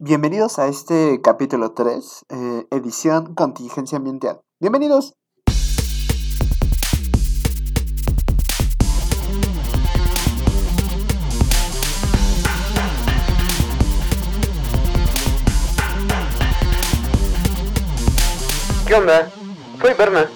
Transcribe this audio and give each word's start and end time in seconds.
Bienvenidos 0.00 0.60
a 0.60 0.68
este 0.68 1.20
capítulo 1.22 1.72
3, 1.72 2.26
eh, 2.28 2.66
edición 2.70 3.34
contingencia 3.34 3.98
ambiental. 3.98 4.40
Bienvenidos. 4.60 5.14
¿Qué 18.86 18.94
onda? 18.94 19.32
Soy 19.80 19.94
Berna. 19.94 20.30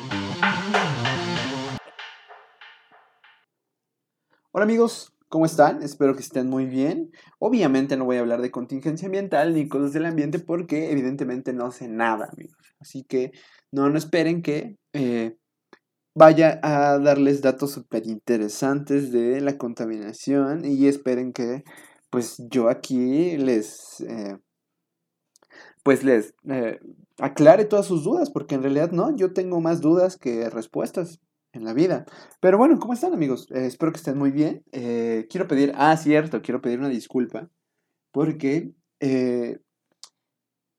Hola 4.50 4.64
amigos, 4.64 5.11
¿cómo 5.32 5.46
están? 5.46 5.82
Espero 5.82 6.14
que 6.14 6.20
estén 6.20 6.50
muy 6.50 6.66
bien. 6.66 7.10
Obviamente 7.38 7.96
no 7.96 8.04
voy 8.04 8.18
a 8.18 8.20
hablar 8.20 8.42
de 8.42 8.50
contingencia 8.50 9.06
ambiental 9.06 9.54
ni 9.54 9.66
cosas 9.66 9.94
del 9.94 10.04
ambiente 10.04 10.38
porque 10.38 10.92
evidentemente 10.92 11.54
no 11.54 11.70
sé 11.70 11.88
nada, 11.88 12.28
amigos. 12.30 12.74
Así 12.78 13.02
que 13.02 13.32
no, 13.72 13.88
no 13.88 13.96
esperen 13.96 14.42
que 14.42 14.76
eh, 14.92 15.38
vaya 16.14 16.60
a 16.62 16.98
darles 16.98 17.40
datos 17.40 17.70
súper 17.70 18.06
interesantes 18.06 19.10
de 19.10 19.40
la 19.40 19.56
contaminación 19.56 20.66
y 20.66 20.86
esperen 20.86 21.32
que 21.32 21.64
pues 22.10 22.36
yo 22.50 22.68
aquí 22.68 23.38
les... 23.38 24.00
eh, 24.00 24.36
pues 25.82 26.04
les 26.04 26.34
eh, 26.48 26.78
aclare 27.18 27.64
todas 27.64 27.86
sus 27.86 28.04
dudas, 28.04 28.30
porque 28.30 28.54
en 28.54 28.62
realidad 28.62 28.92
no, 28.92 29.16
yo 29.16 29.32
tengo 29.32 29.62
más 29.62 29.80
dudas 29.80 30.18
que 30.18 30.50
respuestas 30.50 31.20
en 31.52 31.64
la 31.64 31.74
vida. 31.74 32.04
Pero 32.40 32.58
bueno, 32.58 32.78
¿cómo 32.78 32.94
están 32.94 33.12
amigos? 33.12 33.46
Eh, 33.52 33.66
espero 33.66 33.92
que 33.92 33.98
estén 33.98 34.18
muy 34.18 34.30
bien. 34.30 34.64
Eh, 34.72 35.26
quiero 35.30 35.46
pedir, 35.46 35.72
ah, 35.76 35.96
cierto, 35.96 36.42
quiero 36.42 36.60
pedir 36.60 36.78
una 36.78 36.88
disculpa, 36.88 37.48
porque 38.10 38.72
eh, 39.00 39.58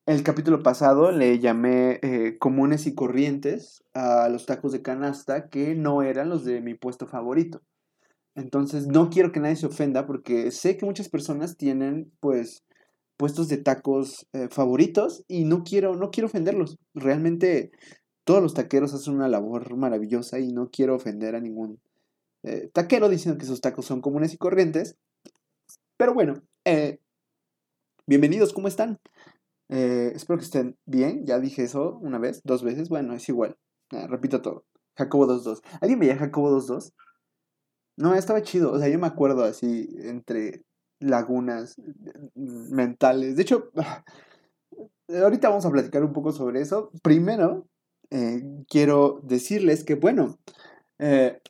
el 0.06 0.24
capítulo 0.24 0.64
pasado 0.64 1.12
le 1.12 1.40
llamé 1.40 2.00
comunes 2.40 2.88
y 2.88 2.96
corrientes 2.96 3.84
a 3.94 4.28
los 4.30 4.46
tacos 4.46 4.74
de 4.74 4.82
canasta 4.82 5.48
que 5.48 5.76
no 5.76 6.02
eran 6.02 6.30
los 6.30 6.44
de 6.44 6.60
mi 6.60 6.74
puesto 6.74 7.08
favorito. 7.08 7.62
Entonces 8.36 8.88
no 8.88 9.10
quiero 9.10 9.32
que 9.32 9.40
nadie 9.40 9.56
se 9.56 9.68
ofenda 9.68 10.06
porque 10.06 10.52
sé 10.52 10.76
que 10.76 10.86
muchas 10.86 11.08
personas 11.08 11.56
tienen 11.56 12.12
pues 12.20 12.66
puestos 13.16 13.48
de 13.48 13.58
tacos 13.58 14.28
favoritos 14.50 15.24
y 15.30 15.46
no 15.46 15.64
quiero, 15.64 15.96
no 15.96 16.12
quiero 16.12 16.28
ofenderlos. 16.28 16.78
Realmente 16.94 17.72
todos 18.24 18.42
los 18.42 18.54
taqueros 18.54 18.94
hacen 18.94 19.16
una 19.16 19.28
labor 19.28 19.76
maravillosa 19.76 20.40
y 20.40 20.52
no 20.52 20.70
quiero 20.70 20.96
ofender 20.96 21.36
a 21.36 21.40
ningún 21.40 21.80
eh, 22.44 22.70
taquero 22.74 23.10
diciendo 23.10 23.38
que 23.38 23.46
sus 23.46 23.62
tacos 23.62 23.86
son 23.86 24.02
comunes 24.02 24.34
y 24.34 24.38
corrientes. 24.38 24.98
Pero 25.98 26.14
bueno, 26.14 26.42
eh, 26.66 27.00
bienvenidos, 28.06 28.54
¿cómo 28.54 28.68
están? 28.68 29.00
Eh, 29.70 30.12
espero 30.16 30.38
que 30.38 30.46
estén 30.46 30.78
bien. 30.86 31.26
Ya 31.26 31.40
dije 31.40 31.64
eso 31.64 31.98
una 32.02 32.20
vez, 32.20 32.42
dos 32.44 32.64
veces. 32.64 32.90
Bueno, 32.90 33.14
es 33.14 33.28
igual. 33.30 33.58
Repito 33.90 34.42
todo. 34.42 34.66
Jacobo 34.98 35.28
22. 35.28 35.62
¿Alguien 35.82 36.00
veía 36.00 36.18
Jacobo 36.18 36.52
22? 36.52 36.94
No, 37.98 38.16
estaba 38.16 38.42
chido. 38.42 38.72
O 38.72 38.80
sea, 38.80 38.88
yo 38.88 39.00
me 39.00 39.08
acuerdo 39.08 39.44
así 39.44 39.90
entre 40.00 40.64
lagunas 41.00 41.78
mm, 42.36 42.74
mentales. 42.74 43.36
De 43.36 43.44
hecho, 43.44 43.72
ahorita 45.10 45.50
vamos 45.50 45.66
a 45.66 45.72
platicar 45.72 46.04
un 46.04 46.14
poco 46.14 46.32
sobre 46.32 46.62
eso. 46.62 46.92
Primero, 47.04 47.68
eh, 48.12 48.44
quiero 48.70 49.20
decirles 49.24 49.84
que, 49.84 49.96
bueno, 49.96 50.38
eh, 51.00 51.42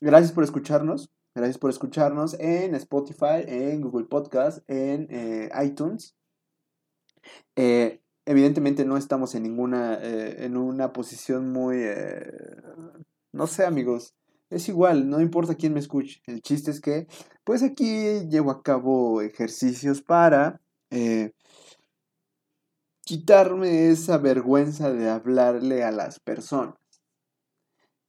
gracias 0.00 0.32
por 0.32 0.44
escucharnos. 0.44 1.10
Gracias 1.34 1.58
por 1.58 1.70
escucharnos 1.70 2.34
en 2.40 2.74
Spotify, 2.74 3.44
en 3.46 3.80
Google 3.80 4.06
Podcast, 4.06 4.68
en 4.68 5.06
eh, 5.10 5.50
iTunes. 5.64 6.16
Evidentemente 7.54 8.84
no 8.84 8.96
estamos 8.96 9.34
en 9.34 9.44
ninguna, 9.44 9.98
en 10.02 10.56
una 10.56 10.92
posición 10.92 11.52
muy, 11.52 11.76
no 13.32 13.46
sé 13.46 13.64
amigos, 13.64 14.14
es 14.50 14.68
igual, 14.68 15.08
no 15.08 15.20
importa 15.20 15.54
quién 15.54 15.74
me 15.74 15.80
escuche. 15.80 16.20
El 16.26 16.42
chiste 16.42 16.70
es 16.70 16.80
que, 16.80 17.06
pues 17.44 17.62
aquí 17.62 18.26
llevo 18.28 18.50
a 18.50 18.62
cabo 18.62 19.22
ejercicios 19.22 20.02
para 20.02 20.60
quitarme 23.08 23.88
esa 23.88 24.18
vergüenza 24.18 24.92
de 24.92 25.08
hablarle 25.08 25.82
a 25.82 25.90
las 25.90 26.20
personas. 26.20 26.74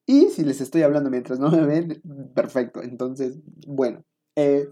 Y 0.06 0.28
si 0.28 0.44
les 0.44 0.60
estoy 0.60 0.82
hablando 0.82 1.10
mientras 1.10 1.40
no 1.40 1.50
me 1.50 1.66
ven, 1.66 2.02
perfecto. 2.36 2.84
Entonces, 2.84 3.40
bueno. 3.66 4.04
eh, 4.36 4.70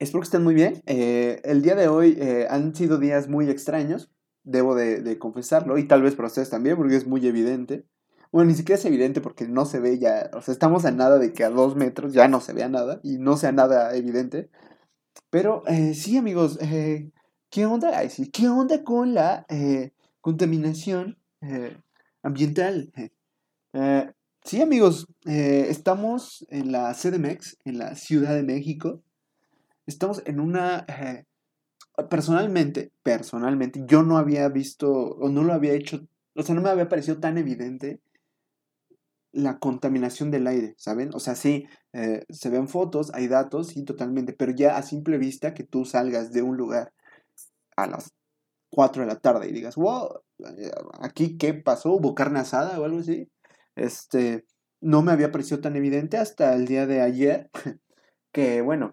espero 0.00 0.22
que 0.22 0.24
estén 0.24 0.42
muy 0.42 0.54
bien. 0.54 0.82
Eh, 0.86 1.40
el 1.44 1.62
día 1.62 1.76
de 1.76 1.86
hoy 1.86 2.18
eh, 2.18 2.48
han 2.50 2.74
sido 2.74 2.98
días 2.98 3.28
muy 3.28 3.48
extraños, 3.48 4.10
debo 4.42 4.74
de, 4.74 5.18
confesarlo, 5.20 5.78
y 5.78 5.86
tal 5.86 6.02
vez 6.02 6.16
para 6.16 6.26
ustedes 6.26 6.50
también, 6.50 6.76
porque 6.76 6.96
es 6.96 7.06
muy 7.06 7.24
evidente. 7.28 7.86
Bueno, 8.32 8.50
ni 8.50 8.56
siquiera 8.56 8.80
es 8.80 8.84
evidente 8.86 9.20
porque 9.20 9.46
no 9.46 9.66
se 9.66 9.78
ve 9.78 10.00
ya, 10.00 10.30
o 10.34 10.42
sea, 10.42 10.52
estamos 10.52 10.84
a 10.84 10.90
nada 10.90 11.18
de 11.18 11.32
que 11.32 11.44
a 11.44 11.50
dos 11.50 11.76
metros 11.76 12.12
ya 12.12 12.26
no 12.26 12.40
se 12.40 12.54
vea 12.54 12.68
nada 12.68 12.98
y 13.04 13.18
no 13.18 13.36
sea 13.36 13.52
nada 13.52 13.94
evidente. 13.94 14.50
Pero 15.30 15.62
sí, 15.94 16.16
amigos, 16.16 16.58
¿qué 17.50 17.66
onda? 17.66 18.02
¿Qué 18.32 18.48
onda 18.48 18.84
con 18.84 19.14
la 19.14 19.46
eh, 19.48 19.92
contaminación 20.20 21.18
eh, 21.40 21.76
ambiental? 22.22 22.92
Eh, 23.72 24.12
sí, 24.44 24.60
amigos, 24.60 25.06
estamos 25.24 26.46
en 26.50 26.72
la 26.72 26.94
CDMX, 26.94 27.58
en 27.64 27.78
la 27.78 27.94
Ciudad 27.94 28.34
de 28.34 28.42
México. 28.42 29.02
Estamos 29.86 30.22
en 30.26 30.40
una... 30.40 30.86
personalmente, 32.10 32.92
personalmente, 33.02 33.82
yo 33.86 34.02
no 34.02 34.18
había 34.18 34.48
visto 34.48 34.90
o 34.90 35.28
no 35.30 35.42
lo 35.42 35.52
había 35.52 35.72
hecho, 35.72 36.06
o 36.34 36.42
sea, 36.42 36.54
no 36.54 36.60
me 36.60 36.70
había 36.70 36.88
parecido 36.88 37.18
tan 37.18 37.38
evidente 37.38 38.00
la 39.32 39.58
contaminación 39.58 40.30
del 40.30 40.46
aire, 40.46 40.74
¿saben? 40.78 41.10
O 41.14 41.20
sea, 41.20 41.34
sí, 41.34 41.66
se 41.92 42.50
ven 42.50 42.68
fotos, 42.68 43.10
hay 43.14 43.28
datos, 43.28 43.68
sí, 43.68 43.84
totalmente, 43.84 44.32
pero 44.32 44.52
ya 44.52 44.76
a 44.76 44.82
simple 44.82 45.16
vista 45.16 45.54
que 45.54 45.64
tú 45.64 45.84
salgas 45.84 46.32
de 46.32 46.42
un 46.42 46.56
lugar 46.56 46.92
a 47.82 47.86
las 47.86 48.12
4 48.70 49.02
de 49.02 49.08
la 49.08 49.20
tarde 49.20 49.48
y 49.48 49.52
digas, 49.52 49.76
wow, 49.76 50.20
aquí 51.00 51.38
qué 51.38 51.54
pasó, 51.54 51.92
hubo 51.92 52.14
carne 52.14 52.40
asada 52.40 52.78
o 52.78 52.84
algo 52.84 52.98
así, 52.98 53.30
este, 53.76 54.44
no 54.80 55.02
me 55.02 55.12
había 55.12 55.32
parecido 55.32 55.60
tan 55.60 55.76
evidente 55.76 56.18
hasta 56.18 56.54
el 56.54 56.66
día 56.66 56.86
de 56.86 57.00
ayer, 57.00 57.50
que 58.32 58.60
bueno, 58.60 58.92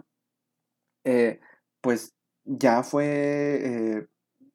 eh, 1.04 1.40
pues 1.82 2.14
ya 2.46 2.84
fue 2.84 3.06
eh, 3.64 4.08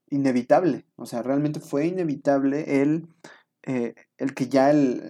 inevitable, 0.08 0.86
o 0.96 1.06
sea, 1.06 1.22
realmente 1.22 1.60
fue 1.60 1.86
inevitable 1.86 2.82
el, 2.82 3.08
eh, 3.66 3.94
el 4.18 4.34
que 4.34 4.48
ya 4.48 4.70
el, 4.70 5.02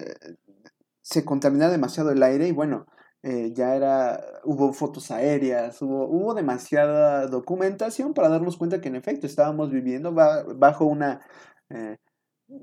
se 1.03 1.25
contaminara 1.25 1.73
demasiado 1.73 2.11
el 2.11 2.23
aire 2.23 2.49
y 2.49 2.53
bueno, 2.53 2.87
eh, 3.23 3.53
ya 3.55 3.75
era, 3.77 4.21
hubo 4.45 4.73
fotos 4.73 5.11
aéreas, 5.11 5.81
hubo, 5.83 6.07
hubo 6.09 6.35
demasiada 6.35 7.27
documentación 7.27 8.15
para 8.15 8.29
darnos 8.29 8.57
cuenta 8.57 8.81
que 8.81 8.89
en 8.89 8.97
efecto 8.97 9.27
estábamos 9.27 9.71
viviendo 9.71 10.13
ba- 10.13 10.45
bajo 10.57 10.85
una 10.87 11.21
eh, 11.71 11.99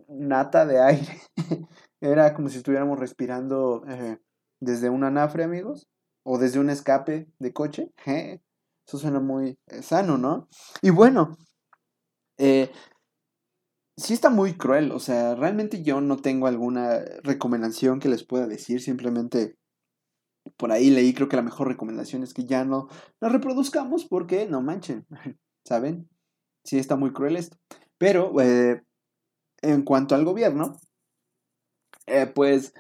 nata 0.10 0.66
de 0.66 0.82
aire. 0.82 1.22
Era 2.02 2.34
como 2.34 2.50
si 2.50 2.58
estuviéramos 2.58 3.00
respirando 3.00 3.84
eh, 3.88 4.20
desde 4.62 4.90
un 4.90 5.04
anafre, 5.04 5.44
amigos, 5.44 5.88
o 6.24 6.38
desde 6.38 6.60
un 6.60 6.70
escape 6.70 7.28
de 7.40 7.54
coche. 7.54 7.92
Eso 8.88 8.98
suena 8.98 9.20
muy 9.20 9.58
sano, 9.82 10.18
¿no? 10.18 10.48
Y 10.82 10.90
bueno, 10.92 11.38
sí 13.96 14.14
está 14.14 14.30
muy 14.30 14.54
cruel, 14.58 14.92
o 14.92 15.00
sea, 15.00 15.36
realmente 15.36 15.84
yo 15.84 16.02
no 16.02 16.18
tengo 16.18 16.48
alguna 16.48 17.00
recomendación 17.24 18.00
que 18.00 18.10
les 18.10 18.24
pueda 18.24 18.48
decir, 18.48 18.82
simplemente 18.82 19.57
por 20.58 20.72
ahí 20.72 20.90
leí, 20.90 21.14
creo 21.14 21.28
que 21.28 21.36
la 21.36 21.42
mejor 21.42 21.68
recomendación 21.68 22.24
es 22.24 22.34
que 22.34 22.46
ya 22.46 22.64
no 22.66 22.88
la 23.20 23.30
reproduzcamos 23.30 24.06
porque 24.06 24.48
no 24.48 24.62
manchen, 24.62 25.06
¿saben? 25.66 26.10
Sí 26.64 26.78
está 26.78 26.96
muy 26.96 27.12
cruel 27.14 27.38
esto. 27.38 27.58
Pero 27.98 28.40
eh, 28.42 28.84
en 29.62 29.84
cuanto 29.84 30.16
al 30.16 30.26
gobierno, 30.26 30.78
eh, 32.06 32.28
pues 32.28 32.74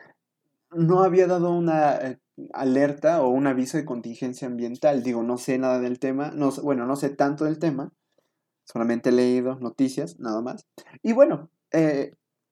no 0.71 1.03
había 1.03 1.27
dado 1.27 1.51
una 1.51 1.95
eh, 1.97 2.19
alerta 2.53 3.21
o 3.21 3.29
un 3.29 3.47
aviso 3.47 3.77
de 3.77 3.85
contingencia 3.85 4.47
ambiental. 4.47 5.03
Digo, 5.03 5.23
no 5.23 5.37
sé 5.37 5.57
nada 5.57 5.79
del 5.79 5.99
tema, 5.99 6.31
no, 6.31 6.51
bueno, 6.63 6.85
no 6.85 6.95
sé 6.95 7.09
tanto 7.09 7.45
del 7.45 7.59
tema, 7.59 7.91
solamente 8.63 9.09
he 9.09 9.13
leído 9.13 9.55
noticias, 9.59 10.19
nada 10.19 10.41
más. 10.41 10.67
Y 11.01 11.13
bueno, 11.13 11.49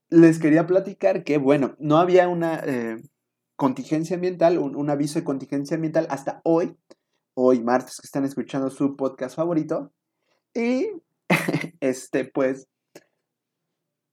les 0.09 0.39
quería 0.39 0.65
platicar 0.65 1.23
que, 1.23 1.37
bueno, 1.37 1.75
no 1.79 1.97
había 1.97 2.27
una 2.27 2.63
contingencia 3.55 4.15
ambiental, 4.15 4.57
un, 4.57 4.89
aviso 4.89 5.19
de 5.19 5.25
contingencia 5.25 5.75
ambiental 5.75 6.07
hasta 6.09 6.41
hoy, 6.43 6.77
hoy 7.35 7.61
martes 7.61 7.99
que 8.01 8.05
están 8.05 8.25
escuchando 8.25 8.69
su 8.69 8.95
podcast 8.95 9.35
favorito. 9.35 9.93
Y, 10.53 10.89
este, 11.79 12.25
pues, 12.25 12.67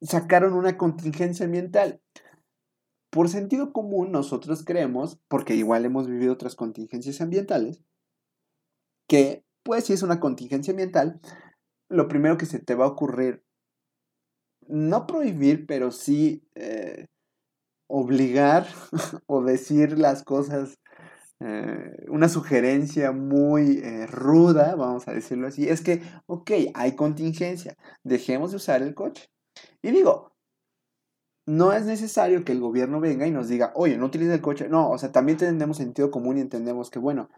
sacaron 0.00 0.54
una 0.54 0.76
contingencia 0.76 1.46
ambiental. 1.46 2.00
Por 3.10 3.28
sentido 3.28 3.72
común, 3.72 4.10
nosotros 4.10 4.64
creemos, 4.64 5.20
porque 5.28 5.54
igual 5.54 5.84
hemos 5.84 6.08
vivido 6.08 6.32
otras 6.32 6.56
contingencias 6.56 7.20
ambientales, 7.20 7.82
que, 9.08 9.44
pues, 9.62 9.84
si 9.84 9.92
es 9.92 10.02
una 10.02 10.20
contingencia 10.20 10.72
ambiental, 10.72 11.20
lo 11.88 12.08
primero 12.08 12.38
que 12.38 12.46
se 12.46 12.58
te 12.58 12.74
va 12.74 12.86
a 12.86 12.88
ocurrir, 12.88 13.44
no 14.66 15.06
prohibir, 15.06 15.66
pero 15.66 15.90
sí 15.90 16.48
eh, 16.54 17.06
obligar 17.86 18.66
o 19.26 19.42
decir 19.42 19.98
las 19.98 20.22
cosas, 20.22 20.78
eh, 21.40 22.06
una 22.08 22.28
sugerencia 22.28 23.12
muy 23.12 23.78
eh, 23.78 24.06
ruda, 24.06 24.74
vamos 24.76 25.08
a 25.08 25.12
decirlo 25.12 25.48
así, 25.48 25.68
es 25.68 25.80
que, 25.80 26.02
ok, 26.26 26.50
hay 26.74 26.94
contingencia, 26.96 27.76
dejemos 28.04 28.50
de 28.50 28.56
usar 28.56 28.82
el 28.82 28.94
coche. 28.94 29.28
Y 29.82 29.90
digo, 29.90 30.32
no 31.46 31.72
es 31.72 31.84
necesario 31.84 32.44
que 32.44 32.52
el 32.52 32.60
gobierno 32.60 33.00
venga 33.00 33.26
y 33.26 33.30
nos 33.30 33.48
diga, 33.48 33.72
oye, 33.74 33.96
no 33.96 34.06
utilices 34.06 34.34
el 34.34 34.40
coche. 34.40 34.68
No, 34.68 34.90
o 34.90 34.98
sea, 34.98 35.10
también 35.12 35.38
tenemos 35.38 35.76
sentido 35.76 36.10
común 36.10 36.38
y 36.38 36.40
entendemos 36.40 36.90
que, 36.90 36.98
bueno, 36.98 37.28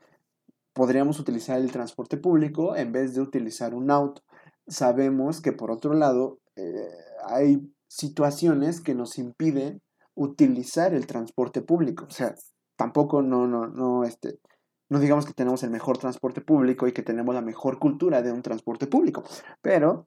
podríamos 0.75 1.19
utilizar 1.20 1.58
el 1.58 1.73
transporte 1.73 2.17
público 2.19 2.76
en 2.76 2.93
vez 2.93 3.14
de 3.14 3.23
utilizar 3.23 3.75
un 3.75 3.90
auto. 3.90 4.23
Sabemos 4.67 5.40
que 5.40 5.52
por 5.52 5.70
otro 5.70 5.94
lado 5.94 6.40
eh, 6.56 6.88
hay 7.26 7.73
situaciones 7.88 8.81
que 8.81 8.94
nos 8.94 9.19
impiden 9.19 9.81
utilizar 10.14 10.94
el 10.94 11.06
transporte 11.06 11.62
público. 11.62 12.06
O 12.08 12.11
sea, 12.11 12.34
tampoco 12.76 13.22
no, 13.22 13.46
no, 13.46 13.66
no, 13.66 14.05
este, 14.05 14.38
no 14.88 15.00
digamos 15.00 15.26
que 15.26 15.32
tenemos 15.32 15.62
el 15.62 15.70
mejor 15.70 15.99
transporte 15.99 16.40
público 16.40 16.87
y 16.87 16.93
que 16.93 17.02
tenemos 17.02 17.34
la 17.34 17.43
mejor 17.43 17.78
cultura 17.78 18.22
de 18.22 18.32
un 18.32 18.43
transporte 18.43 18.87
público, 18.87 19.25
pero 19.62 20.06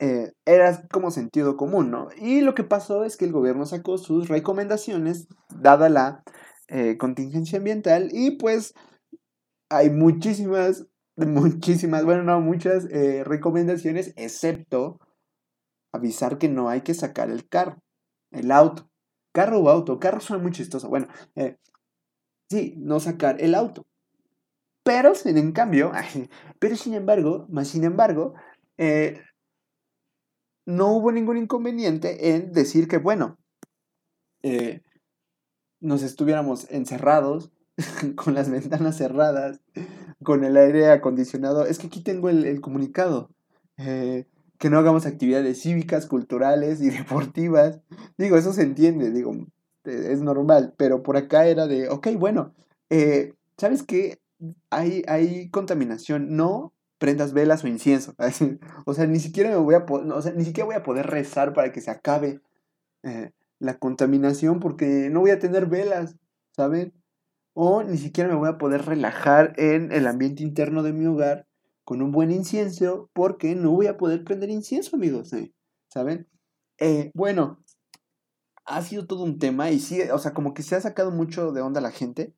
eh, 0.00 0.32
era 0.44 0.86
como 0.92 1.10
sentido 1.10 1.56
común, 1.56 1.90
¿no? 1.90 2.08
Y 2.16 2.40
lo 2.40 2.54
que 2.54 2.62
pasó 2.64 3.04
es 3.04 3.16
que 3.16 3.24
el 3.24 3.32
gobierno 3.32 3.66
sacó 3.66 3.98
sus 3.98 4.28
recomendaciones, 4.28 5.26
dada 5.48 5.88
la 5.88 6.22
eh, 6.68 6.96
contingencia 6.98 7.58
ambiental, 7.58 8.10
y 8.12 8.32
pues 8.32 8.74
hay 9.70 9.90
muchísimas, 9.90 10.86
muchísimas, 11.16 12.04
bueno, 12.04 12.22
no, 12.22 12.40
muchas 12.40 12.86
eh, 12.90 13.24
recomendaciones, 13.24 14.12
excepto 14.16 15.00
avisar 15.92 16.38
que 16.38 16.48
no 16.48 16.68
hay 16.68 16.82
que 16.82 16.94
sacar 16.94 17.30
el 17.30 17.48
carro, 17.48 17.82
el 18.30 18.52
auto. 18.52 18.88
Carro 19.38 19.60
o 19.60 19.68
auto, 19.68 20.00
carro 20.00 20.20
suena 20.20 20.42
muy 20.42 20.50
chistoso. 20.50 20.88
Bueno, 20.88 21.06
sí, 22.50 22.74
no 22.76 22.98
sacar 22.98 23.40
el 23.40 23.54
auto. 23.54 23.86
Pero, 24.82 25.12
en 25.24 25.52
cambio, 25.52 25.92
pero 26.58 26.74
sin 26.74 26.94
embargo, 26.94 27.46
más 27.48 27.68
sin 27.68 27.84
embargo, 27.84 28.34
no 30.66 30.92
hubo 30.92 31.12
ningún 31.12 31.36
inconveniente 31.36 32.34
en 32.34 32.52
decir 32.52 32.88
que, 32.88 32.98
bueno, 32.98 33.38
eh, 34.42 34.82
nos 35.78 36.02
estuviéramos 36.02 36.68
encerrados, 36.70 37.52
con 38.16 38.34
las 38.34 38.50
ventanas 38.50 38.96
cerradas, 38.96 39.60
con 40.24 40.42
el 40.42 40.56
aire 40.56 40.90
acondicionado. 40.90 41.64
Es 41.64 41.78
que 41.78 41.86
aquí 41.86 42.02
tengo 42.02 42.28
el, 42.28 42.60
comunicado. 42.60 43.30
Eh, 43.76 44.26
que 44.58 44.70
no 44.70 44.78
hagamos 44.78 45.06
actividades 45.06 45.62
cívicas, 45.62 46.06
culturales 46.06 46.80
y 46.80 46.90
deportivas. 46.90 47.80
Digo, 48.16 48.36
eso 48.36 48.52
se 48.52 48.62
entiende, 48.62 49.10
digo, 49.10 49.32
eh, 49.84 50.08
es 50.10 50.20
normal, 50.20 50.74
pero 50.76 51.02
por 51.02 51.16
acá 51.16 51.46
era 51.46 51.66
de, 51.66 51.88
ok, 51.88 52.08
bueno, 52.18 52.54
¿sabes 53.56 53.82
qué? 53.82 54.20
Hay, 54.70 55.02
hay 55.08 55.50
contaminación, 55.50 56.36
no 56.36 56.72
prendas 56.98 57.32
velas 57.32 57.64
o 57.64 57.68
incienso. 57.68 58.14
o 58.86 58.94
sea, 58.94 59.06
ni 59.06 59.20
siquiera 59.20 59.50
me 59.50 59.56
voy 59.56 59.74
a 59.74 59.86
o 59.88 60.22
sea, 60.22 60.32
ni 60.32 60.44
siquiera 60.44 60.66
voy 60.66 60.76
a 60.76 60.82
poder 60.82 61.06
rezar 61.06 61.54
para 61.54 61.72
que 61.72 61.80
se 61.80 61.90
acabe 61.90 62.40
eh, 63.02 63.30
la 63.58 63.78
contaminación 63.78 64.60
porque 64.60 65.08
no 65.10 65.20
voy 65.20 65.30
a 65.30 65.38
tener 65.38 65.66
velas, 65.66 66.16
¿saben? 66.54 66.92
O 67.54 67.82
ni 67.82 67.98
siquiera 67.98 68.28
me 68.30 68.36
voy 68.36 68.48
a 68.48 68.58
poder 68.58 68.84
relajar 68.84 69.54
en 69.56 69.90
el 69.92 70.06
ambiente 70.06 70.42
interno 70.42 70.82
de 70.82 70.92
mi 70.92 71.06
hogar 71.06 71.46
con 71.88 72.02
un 72.02 72.12
buen 72.12 72.30
incienso 72.30 73.08
porque 73.14 73.54
no 73.54 73.70
voy 73.70 73.86
a 73.86 73.96
poder 73.96 74.22
prender 74.22 74.50
incienso, 74.50 74.94
amigos, 74.94 75.32
¿eh? 75.32 75.54
¿saben? 75.90 76.28
Eh, 76.76 77.10
bueno, 77.14 77.64
ha 78.66 78.82
sido 78.82 79.06
todo 79.06 79.24
un 79.24 79.38
tema 79.38 79.70
y 79.70 79.80
sí, 79.80 80.02
o 80.02 80.18
sea, 80.18 80.34
como 80.34 80.52
que 80.52 80.62
se 80.62 80.76
ha 80.76 80.82
sacado 80.82 81.10
mucho 81.10 81.50
de 81.50 81.62
onda 81.62 81.80
la 81.80 81.90
gente, 81.90 82.34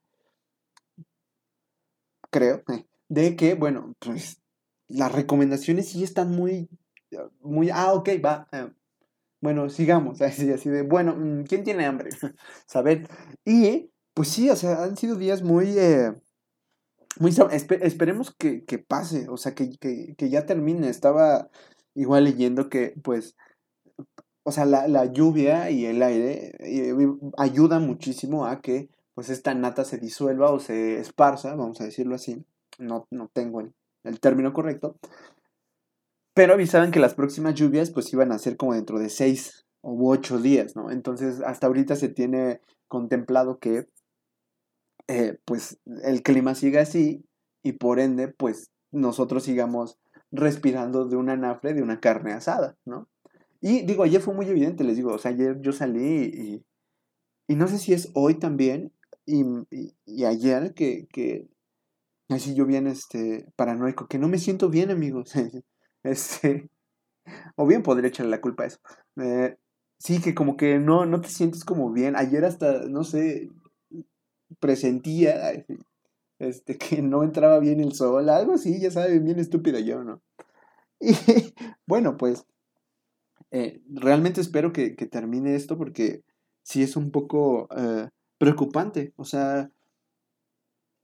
creo, 2.29 2.63
de 3.09 3.35
que, 3.35 3.55
bueno, 3.55 3.93
pues 3.99 4.41
las 4.87 5.11
recomendaciones 5.11 5.89
sí 5.89 6.01
están 6.01 6.31
muy, 6.31 6.69
muy, 7.41 7.71
ah, 7.71 7.91
ok, 7.91 8.07
va. 8.23 8.47
Eh, 8.53 8.71
bueno, 9.41 9.67
sigamos, 9.67 10.21
así, 10.21 10.49
así 10.49 10.69
de, 10.69 10.83
bueno, 10.83 11.13
mm, 11.17 11.43
¿quién 11.43 11.65
tiene 11.65 11.85
hambre? 11.85 12.11
Saber. 12.67 13.05
Y, 13.43 13.91
pues 14.13 14.29
sí, 14.29 14.49
o 14.49 14.55
sea, 14.55 14.81
han 14.83 14.95
sido 14.95 15.17
días 15.17 15.41
muy, 15.43 15.77
eh, 17.15 17.19
muy, 17.19 17.33
esperemos 17.81 18.35
que, 18.35 18.63
pase, 18.87 19.27
o 19.29 19.37
sea, 19.37 19.53
que, 19.53 19.69
ya 20.17 20.45
termine. 20.45 20.89
Estaba 20.89 21.49
igual 21.95 22.25
leyendo 22.25 22.69
que, 22.69 22.93
pues, 23.03 23.35
o 24.43 24.51
sea, 24.51 24.65
la, 24.65 25.05
lluvia 25.05 25.69
y 25.69 25.85
el 25.85 26.01
aire 26.01 26.53
eh, 26.59 26.95
ayudan 27.37 27.85
muchísimo 27.85 28.45
a 28.45 28.61
que, 28.61 28.89
pues, 29.13 29.29
esta 29.29 29.53
nata 29.53 29.83
se 29.85 29.97
disuelva 29.97 30.51
o 30.51 30.59
se 30.59 30.99
esparza, 30.99 31.55
vamos 31.55 31.81
a 31.81 31.85
decirlo 31.85 32.15
así. 32.15 32.43
No, 32.79 33.07
no 33.11 33.29
tengo 33.33 33.61
el, 33.61 33.73
el 34.03 34.19
término 34.19 34.53
correcto. 34.53 34.97
Pero 36.33 36.53
avisaban 36.53 36.91
que 36.91 36.99
las 36.99 37.13
próximas 37.13 37.55
lluvias 37.55 37.91
pues 37.91 38.11
iban 38.13 38.31
a 38.31 38.39
ser 38.39 38.55
como 38.55 38.73
dentro 38.73 38.99
de 38.99 39.09
seis 39.09 39.65
u 39.81 40.09
ocho 40.09 40.39
días, 40.39 40.75
¿no? 40.75 40.89
Entonces 40.89 41.41
hasta 41.41 41.67
ahorita 41.67 41.95
se 41.95 42.07
tiene 42.07 42.61
contemplado 42.87 43.59
que 43.59 43.87
eh, 45.11 45.39
pues 45.45 45.79
el 46.03 46.23
clima 46.23 46.55
siga 46.55 46.81
así 46.81 47.25
y 47.63 47.73
por 47.73 47.99
ende 47.99 48.29
pues 48.29 48.71
nosotros 48.91 49.43
sigamos 49.43 49.99
respirando 50.31 51.05
de 51.05 51.17
una 51.17 51.35
nafre, 51.35 51.73
de 51.73 51.81
una 51.81 51.99
carne 51.99 52.31
asada, 52.31 52.77
¿no? 52.85 53.09
Y 53.59 53.81
digo, 53.81 54.03
ayer 54.03 54.21
fue 54.21 54.33
muy 54.33 54.47
evidente, 54.47 54.83
les 54.83 54.95
digo, 54.95 55.13
o 55.13 55.17
sea, 55.17 55.31
ayer 55.31 55.59
yo 55.61 55.73
salí 55.73 56.31
y, 56.33 56.65
y 57.47 57.55
no 57.55 57.67
sé 57.67 57.77
si 57.77 57.93
es 57.93 58.09
hoy 58.13 58.35
también 58.35 58.93
y, 59.25 59.43
y, 60.05 60.23
ayer 60.23 60.73
que, 60.73 61.07
que, 61.11 61.47
Así 62.29 62.55
yo 62.55 62.65
bien 62.65 62.87
este, 62.87 63.45
paranoico, 63.57 64.07
que 64.07 64.17
no 64.17 64.29
me 64.29 64.37
siento 64.37 64.69
bien, 64.69 64.89
amigos. 64.89 65.33
este, 66.03 66.69
o 67.57 67.67
bien 67.67 67.83
podría 67.83 68.07
echarle 68.07 68.31
la 68.31 68.39
culpa 68.39 68.63
a 68.63 68.67
eso. 68.67 68.79
Eh, 69.17 69.57
sí, 69.99 70.21
que 70.21 70.33
como 70.33 70.55
que 70.55 70.79
no, 70.79 71.05
no 71.05 71.19
te 71.19 71.27
sientes 71.27 71.65
como 71.65 71.91
bien. 71.91 72.15
Ayer 72.15 72.45
hasta, 72.45 72.85
no 72.87 73.03
sé, 73.03 73.49
presentía 74.59 75.65
este, 76.39 76.77
que 76.77 77.01
no 77.01 77.23
entraba 77.23 77.59
bien 77.59 77.79
el 77.79 77.93
sol, 77.93 78.29
algo 78.29 78.53
así, 78.53 78.79
ya 78.79 78.91
saben, 78.91 79.23
bien 79.23 79.39
estúpido 79.39 79.79
yo, 79.79 80.03
¿no? 80.03 80.21
Y 80.99 81.13
bueno, 81.87 82.17
pues 82.17 82.45
eh, 83.51 83.81
realmente 83.89 84.41
espero 84.41 84.71
que, 84.71 84.91
termine 84.91 85.55
esto 85.55 85.77
porque 85.77 86.23
sí 86.63 86.83
es 86.83 86.95
un 86.95 87.11
poco 87.11 87.67
eh, 87.75 88.09
preocupante. 88.37 89.13
O 89.17 89.25
sea, 89.25 89.69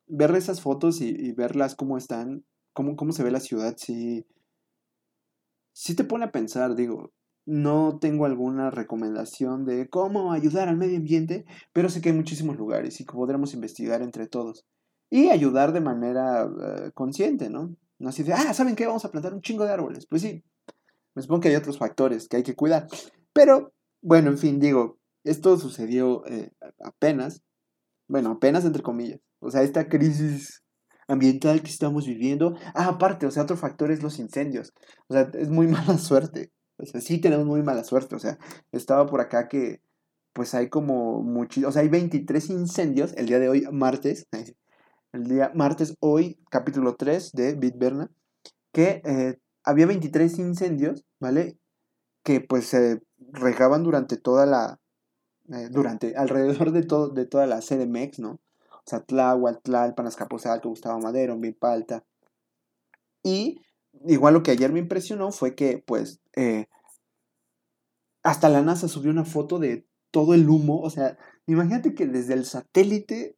ver 0.07 0.33
esas 0.35 0.61
fotos 0.61 1.01
y, 1.01 1.31
verlas 1.33 1.75
cómo 1.75 1.97
están, 1.97 2.45
cómo, 2.73 2.95
cómo 2.95 3.11
se 3.11 3.23
ve 3.23 3.31
la 3.31 3.39
ciudad, 3.39 3.75
sí, 3.77 4.25
sí 5.73 5.95
te 5.95 6.03
pone 6.03 6.25
a 6.25 6.31
pensar, 6.31 6.75
digo, 6.75 7.11
no 7.47 7.97
tengo 7.99 8.25
alguna 8.25 8.69
recomendación 8.69 9.65
de 9.65 9.87
cómo 9.87 10.33
ayudar 10.33 10.67
al 10.67 10.75
medio 10.75 10.97
ambiente, 10.97 11.45
pero 11.71 11.87
sé 11.87 12.01
que 12.01 12.09
hay 12.09 12.15
muchísimos 12.15 12.57
lugares 12.57 12.99
y 12.99 13.05
que 13.05 13.13
podremos 13.13 13.53
investigar 13.53 14.01
entre 14.01 14.27
todos 14.27 14.65
y 15.09 15.29
ayudar 15.29 15.71
de 15.71 15.79
manera 15.79 16.43
eh, 16.43 16.91
consciente, 16.93 17.49
¿no? 17.49 17.73
No 17.99 18.09
así 18.09 18.23
de, 18.23 18.33
ah, 18.33 18.53
¿saben 18.53 18.75
qué? 18.75 18.85
Vamos 18.85 19.05
a 19.05 19.11
plantar 19.11 19.33
un 19.33 19.41
chingo 19.41 19.63
de 19.63 19.71
árboles. 19.71 20.05
Pues 20.07 20.21
sí, 20.21 20.43
me 21.15 21.21
supongo 21.21 21.39
que 21.39 21.47
hay 21.47 21.55
otros 21.55 21.77
factores 21.77 22.27
que 22.27 22.35
hay 22.35 22.43
que 22.43 22.53
cuidar. 22.53 22.87
Pero, 23.31 23.71
bueno, 24.01 24.29
en 24.29 24.37
fin, 24.37 24.59
digo, 24.59 24.99
esto 25.23 25.57
sucedió 25.57 26.25
eh, 26.27 26.51
apenas, 26.83 27.43
bueno, 28.09 28.31
apenas 28.31 28.65
entre 28.65 28.83
comillas. 28.83 29.21
O 29.39 29.51
sea, 29.51 29.61
esta 29.61 29.87
crisis 29.87 30.63
ambiental 31.07 31.61
que 31.61 31.71
estamos 31.71 32.05
viviendo. 32.05 32.55
Ah, 32.75 32.87
aparte, 32.89 33.25
o 33.25 33.31
sea, 33.31 33.43
otro 33.43 33.55
factor 33.55 33.89
es 33.89 34.03
los 34.03 34.19
incendios. 34.19 34.73
O 35.07 35.13
sea, 35.13 35.31
es 35.33 35.49
muy 35.49 35.67
mala 35.67 35.97
suerte. 35.97 36.51
O 36.77 36.85
sea, 36.85 37.01
sí 37.01 37.19
tenemos 37.19 37.45
muy 37.45 37.61
mala 37.63 37.83
suerte. 37.83 38.15
O 38.15 38.19
sea, 38.19 38.37
estaba 38.71 39.05
por 39.05 39.21
acá 39.21 39.47
que, 39.47 39.81
pues 40.33 40.53
hay 40.53 40.69
como 40.69 41.21
muchos, 41.23 41.63
o 41.63 41.71
sea, 41.71 41.81
hay 41.81 41.89
23 41.89 42.49
incendios 42.49 43.13
el 43.17 43.27
día 43.27 43.39
de 43.39 43.49
hoy, 43.49 43.67
martes. 43.71 44.27
El 45.13 45.23
día 45.23 45.51
martes, 45.55 45.95
hoy, 46.01 46.37
capítulo 46.51 46.95
3 46.95 47.31
de 47.31 47.53
Bitberna, 47.55 48.11
que 48.73 49.01
eh, 49.05 49.39
había 49.63 49.87
23 49.87 50.37
incendios, 50.37 51.05
¿vale? 51.19 51.57
Que 52.23 52.41
pues 52.41 52.67
se 52.67 53.01
regaban 53.31 53.83
durante 53.83 54.17
toda 54.17 54.45
la, 54.45 54.79
eh, 55.49 55.69
durante, 55.71 56.15
alrededor 56.17 56.71
de, 56.71 56.83
todo, 56.83 57.07
de 57.07 57.25
toda 57.25 57.47
la 57.47 57.61
CDMX, 57.61 58.19
¿no? 58.19 58.31
O 58.31 58.83
sea, 58.89 58.99
Tláhuac, 58.99 59.63
Tlalpan, 59.63 60.07
Azcapotzalco, 60.07 60.69
Gustavo 60.69 60.99
Madero, 60.99 61.37
Milpalta. 61.37 62.03
Y 63.23 63.61
igual 64.05 64.33
lo 64.33 64.43
que 64.43 64.51
ayer 64.51 64.71
me 64.71 64.79
impresionó 64.79 65.31
fue 65.31 65.55
que, 65.55 65.83
pues, 65.85 66.21
eh, 66.35 66.67
hasta 68.23 68.49
la 68.49 68.61
NASA 68.61 68.87
subió 68.87 69.11
una 69.11 69.25
foto 69.25 69.59
de 69.59 69.87
todo 70.11 70.33
el 70.33 70.49
humo. 70.49 70.81
O 70.81 70.89
sea, 70.89 71.17
imagínate 71.45 71.93
que 71.93 72.05
desde 72.07 72.33
el 72.33 72.45
satélite, 72.45 73.37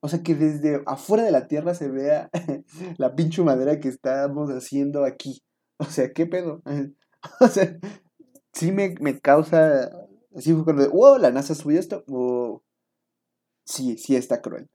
o 0.00 0.08
sea, 0.08 0.22
que 0.22 0.34
desde 0.34 0.82
afuera 0.86 1.24
de 1.24 1.32
la 1.32 1.48
Tierra 1.48 1.74
se 1.74 1.88
vea 1.88 2.30
la 2.98 3.14
pinche 3.14 3.42
madera 3.42 3.80
que 3.80 3.88
estamos 3.88 4.50
haciendo 4.50 5.04
aquí. 5.04 5.42
O 5.78 5.84
sea, 5.84 6.12
¿qué 6.12 6.26
pedo? 6.26 6.62
O 7.38 7.48
sea, 7.48 7.78
sí 8.54 8.72
me, 8.72 8.94
me 9.00 9.20
causa. 9.20 9.90
Así 10.34 10.54
fue 10.54 10.64
cuando. 10.64 10.90
¡Wow! 10.90 11.18
La 11.18 11.30
NASA 11.30 11.54
subió 11.54 11.78
esto. 11.78 12.02
Sí, 13.64 13.98
sí 13.98 14.16
está 14.16 14.40
cruel. 14.40 14.68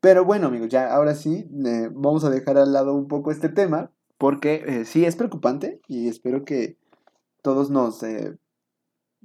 Pero 0.00 0.24
bueno, 0.24 0.48
amigos, 0.48 0.68
ya 0.68 0.92
ahora 0.92 1.14
sí, 1.14 1.48
eh, 1.64 1.88
vamos 1.92 2.24
a 2.24 2.30
dejar 2.30 2.58
al 2.58 2.72
lado 2.72 2.94
un 2.94 3.08
poco 3.08 3.30
este 3.30 3.48
tema. 3.48 3.92
Porque 4.22 4.62
eh, 4.64 4.84
sí 4.84 5.04
es 5.04 5.16
preocupante 5.16 5.80
y 5.88 6.06
espero 6.06 6.44
que 6.44 6.78
todos 7.42 7.70
nos 7.70 8.04
eh, 8.04 8.38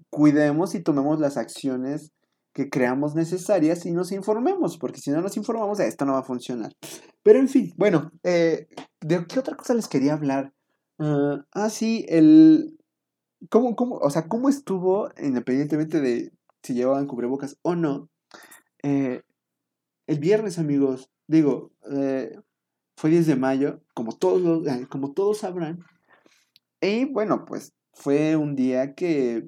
cuidemos 0.10 0.74
y 0.74 0.82
tomemos 0.82 1.20
las 1.20 1.38
acciones 1.38 2.14
que 2.52 2.72
creamos 2.72 3.14
necesarias 3.14 3.86
y 3.86 3.92
nos 3.92 4.12
informemos, 4.12 4.80
porque 4.80 5.00
si 5.00 5.12
no 5.12 5.22
nos 5.22 5.38
informamos, 5.38 5.80
esto 5.80 6.06
no 6.06 6.14
va 6.14 6.22
a 6.22 6.24
funcionar. 6.24 6.76
Pero 7.22 7.38
en 7.38 7.48
fin, 7.48 7.76
bueno, 7.78 8.12
¿de 8.24 8.68
qué 9.30 9.38
otra 9.38 9.56
cosa 9.56 9.76
les 9.76 9.88
quería 9.88 10.14
hablar? 10.14 10.52
ah, 10.98 11.46
ah 11.52 11.70
sí, 11.70 12.04
el... 12.10 12.80
¿Cómo, 13.52 13.76
cómo, 13.76 13.98
o 13.98 14.10
sea, 14.10 14.28
cómo 14.28 14.50
estuvo, 14.50 15.12
independientemente 15.22 16.02
de 16.02 16.32
si 16.64 16.74
llevaban 16.74 17.06
cubrebocas 17.06 17.60
o 17.62 17.76
no, 17.76 18.10
el 18.82 19.22
viernes, 20.20 20.58
amigos, 20.58 21.12
digo, 21.28 21.72
fue 22.98 23.12
10 23.12 23.28
de 23.28 23.36
mayo, 23.36 23.80
como 23.94 24.12
todos, 24.18 24.68
eh, 24.68 24.88
como 24.90 25.14
todos 25.14 25.38
sabrán. 25.40 25.86
Y 26.82 27.06
bueno, 27.06 27.46
pues 27.46 27.74
fue 27.94 28.36
un 28.36 28.56
día 28.56 28.96
que 28.96 29.48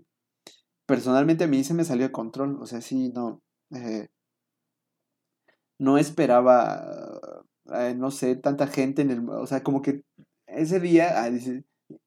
personalmente 0.86 1.46
a 1.46 1.48
mí 1.48 1.64
se 1.64 1.74
me 1.74 1.84
salió 1.84 2.06
de 2.06 2.12
control. 2.12 2.62
O 2.62 2.68
sea, 2.68 2.82
sí, 2.82 3.10
no. 3.10 3.42
Eh, 3.72 4.08
no 5.80 5.98
esperaba, 5.98 7.44
eh, 7.74 7.96
no 7.98 8.12
sé, 8.12 8.36
tanta 8.36 8.68
gente 8.68 9.02
en 9.02 9.12
el... 9.12 9.28
O 9.30 9.48
sea, 9.48 9.64
como 9.64 9.82
que 9.82 10.04
ese 10.46 10.80
día, 10.80 11.28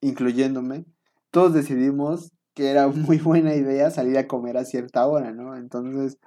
incluyéndome, 0.00 0.84
todos 1.32 1.54
decidimos 1.54 2.30
que 2.54 2.70
era 2.70 2.86
muy 2.88 3.18
buena 3.18 3.54
idea 3.56 3.90
salir 3.90 4.16
a 4.16 4.28
comer 4.28 4.58
a 4.58 4.64
cierta 4.64 5.06
hora, 5.06 5.32
¿no? 5.32 5.56
Entonces, 5.56 6.18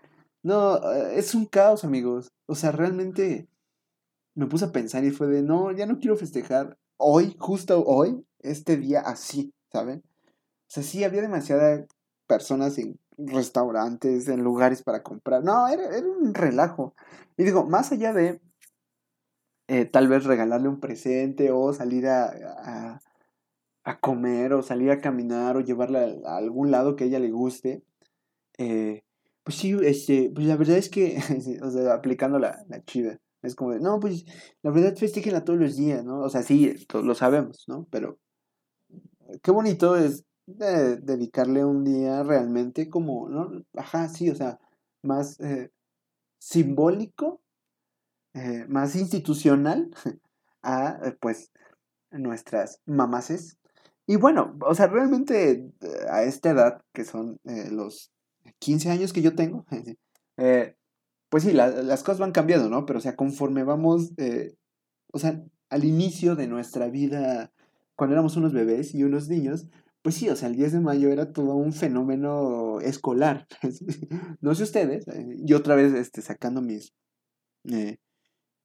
no, 0.44 0.92
es 0.92 1.36
un 1.36 1.46
caos, 1.46 1.86
amigos. 1.86 2.34
O 2.48 2.56
sea, 2.56 2.72
realmente 2.74 3.48
me 4.36 4.48
puse 4.48 4.66
a 4.66 4.72
pensar 4.72 5.04
y 5.06 5.12
fue 5.12 5.28
de, 5.28 5.42
no, 5.42 5.72
ya 5.72 5.86
no 5.86 6.00
quiero 6.00 6.18
festejar 6.18 6.78
hoy, 6.98 7.36
justo 7.40 7.84
hoy, 7.86 8.26
este 8.40 8.78
día 8.78 9.00
así, 9.00 9.54
¿saben? 9.72 10.04
O 10.06 10.68
sea, 10.68 10.84
sí, 10.84 11.04
había 11.04 11.22
demasiadas 11.22 11.86
personas 12.28 12.78
en 12.78 13.00
restaurantes, 13.18 14.28
en 14.28 14.44
lugares 14.44 14.84
para 14.84 15.04
comprar. 15.04 15.44
No, 15.44 15.68
era, 15.68 15.84
un 16.00 16.34
relajo. 16.34 16.94
Y 17.38 17.44
digo, 17.44 17.66
más 17.66 17.92
allá 17.92 18.14
de 18.14 18.42
eh, 19.68 19.86
tal 19.86 20.08
vez 20.08 20.26
regalarle 20.26 20.68
un 20.70 20.80
presente 20.80 21.52
o 21.52 21.74
salir 21.74 22.08
a, 22.08 23.00
a, 23.84 24.00
comer 24.00 24.54
o 24.54 24.62
salir 24.62 24.92
a 24.92 25.02
caminar 25.02 25.58
o 25.58 25.62
llevarla 25.62 26.08
a, 26.26 26.38
algún 26.38 26.72
lado 26.72 26.96
que 26.96 27.06
a 27.06 27.08
ella 27.08 27.20
le 27.20 27.32
guste, 27.32 27.84
eh, 28.58 29.04
pues 29.44 29.58
sí, 29.58 29.78
este, 29.84 30.32
pues 30.34 30.48
la 30.48 30.58
verdad 30.58 30.78
es 30.78 30.90
que, 30.90 31.18
o 31.64 31.72
sea, 31.72 31.94
aplicando 31.94 32.40
la, 32.40 32.64
la 32.68 32.84
chida. 32.84 33.20
Es 33.46 33.56
como 33.56 33.74
no, 33.76 34.00
pues 34.00 34.26
la 34.62 34.72
verdad 34.72 34.96
festejenla 34.96 35.44
todos 35.44 35.60
los 35.60 35.76
días, 35.76 36.04
¿no? 36.04 36.22
O 36.22 36.30
sea, 36.30 36.44
sí, 36.44 36.76
lo 36.94 37.16
sabemos, 37.16 37.66
¿no? 37.68 37.88
Pero 37.92 38.20
qué 39.42 39.52
bonito 39.52 39.96
es 39.96 40.26
dedicarle 40.46 41.66
un 41.66 41.84
día 41.84 42.24
realmente 42.24 42.90
como, 42.90 43.30
¿no? 43.30 43.64
Ajá, 43.76 44.10
sí, 44.10 44.30
o 44.30 44.36
sea, 44.36 44.60
más 45.02 45.40
eh, 45.40 45.72
simbólico, 46.40 47.42
eh, 48.34 48.66
más 48.68 48.96
institucional 48.96 49.90
a, 50.62 51.00
eh, 51.04 51.18
pues, 51.20 51.52
nuestras 52.12 52.82
mamaces. 52.86 53.58
Y 54.08 54.18
bueno, 54.18 54.56
o 54.62 54.76
sea, 54.76 54.88
realmente 54.88 55.72
a 56.10 56.24
esta 56.24 56.52
edad, 56.52 56.82
que 56.94 57.06
son 57.06 57.40
los 57.44 58.12
15 58.60 58.92
años 58.92 59.14
que 59.14 59.22
yo 59.22 59.36
tengo, 59.36 59.66
eh, 60.38 60.76
pues 61.36 61.44
sí, 61.44 61.52
las 61.52 62.02
cosas 62.02 62.20
van 62.20 62.32
cambiando, 62.32 62.70
¿no? 62.70 62.86
Pero, 62.86 63.00
o 63.00 63.02
sea, 63.02 63.18
conforme 63.18 63.66
vamos, 63.66 64.14
eh, 64.16 64.56
o 65.12 65.20
sea, 65.20 65.44
al 65.70 65.84
inicio 65.84 66.38
de 66.38 66.48
nuestra 66.48 66.88
vida, 66.88 67.52
cuando 67.98 68.14
éramos 68.14 68.38
unos 68.38 68.54
bebés 68.54 68.96
y 68.96 69.04
unos 69.04 69.28
niños, 69.28 69.68
pues 70.02 70.16
sí, 70.16 70.30
o 70.30 70.38
sea, 70.38 70.48
el 70.48 70.56
10 70.56 70.72
de 70.72 70.80
mayo 70.80 71.10
era 71.10 71.34
todo 71.34 71.56
un 71.56 71.74
fenómeno 71.74 72.80
escolar. 72.80 73.48
no 74.40 74.56
sé 74.56 74.64
ustedes, 74.64 75.10
eh, 75.10 75.36
yo 75.40 75.58
otra 75.58 75.76
vez 75.76 75.94
este, 75.94 76.22
sacando 76.22 76.62
mis, 76.62 76.94
eh, 77.66 77.98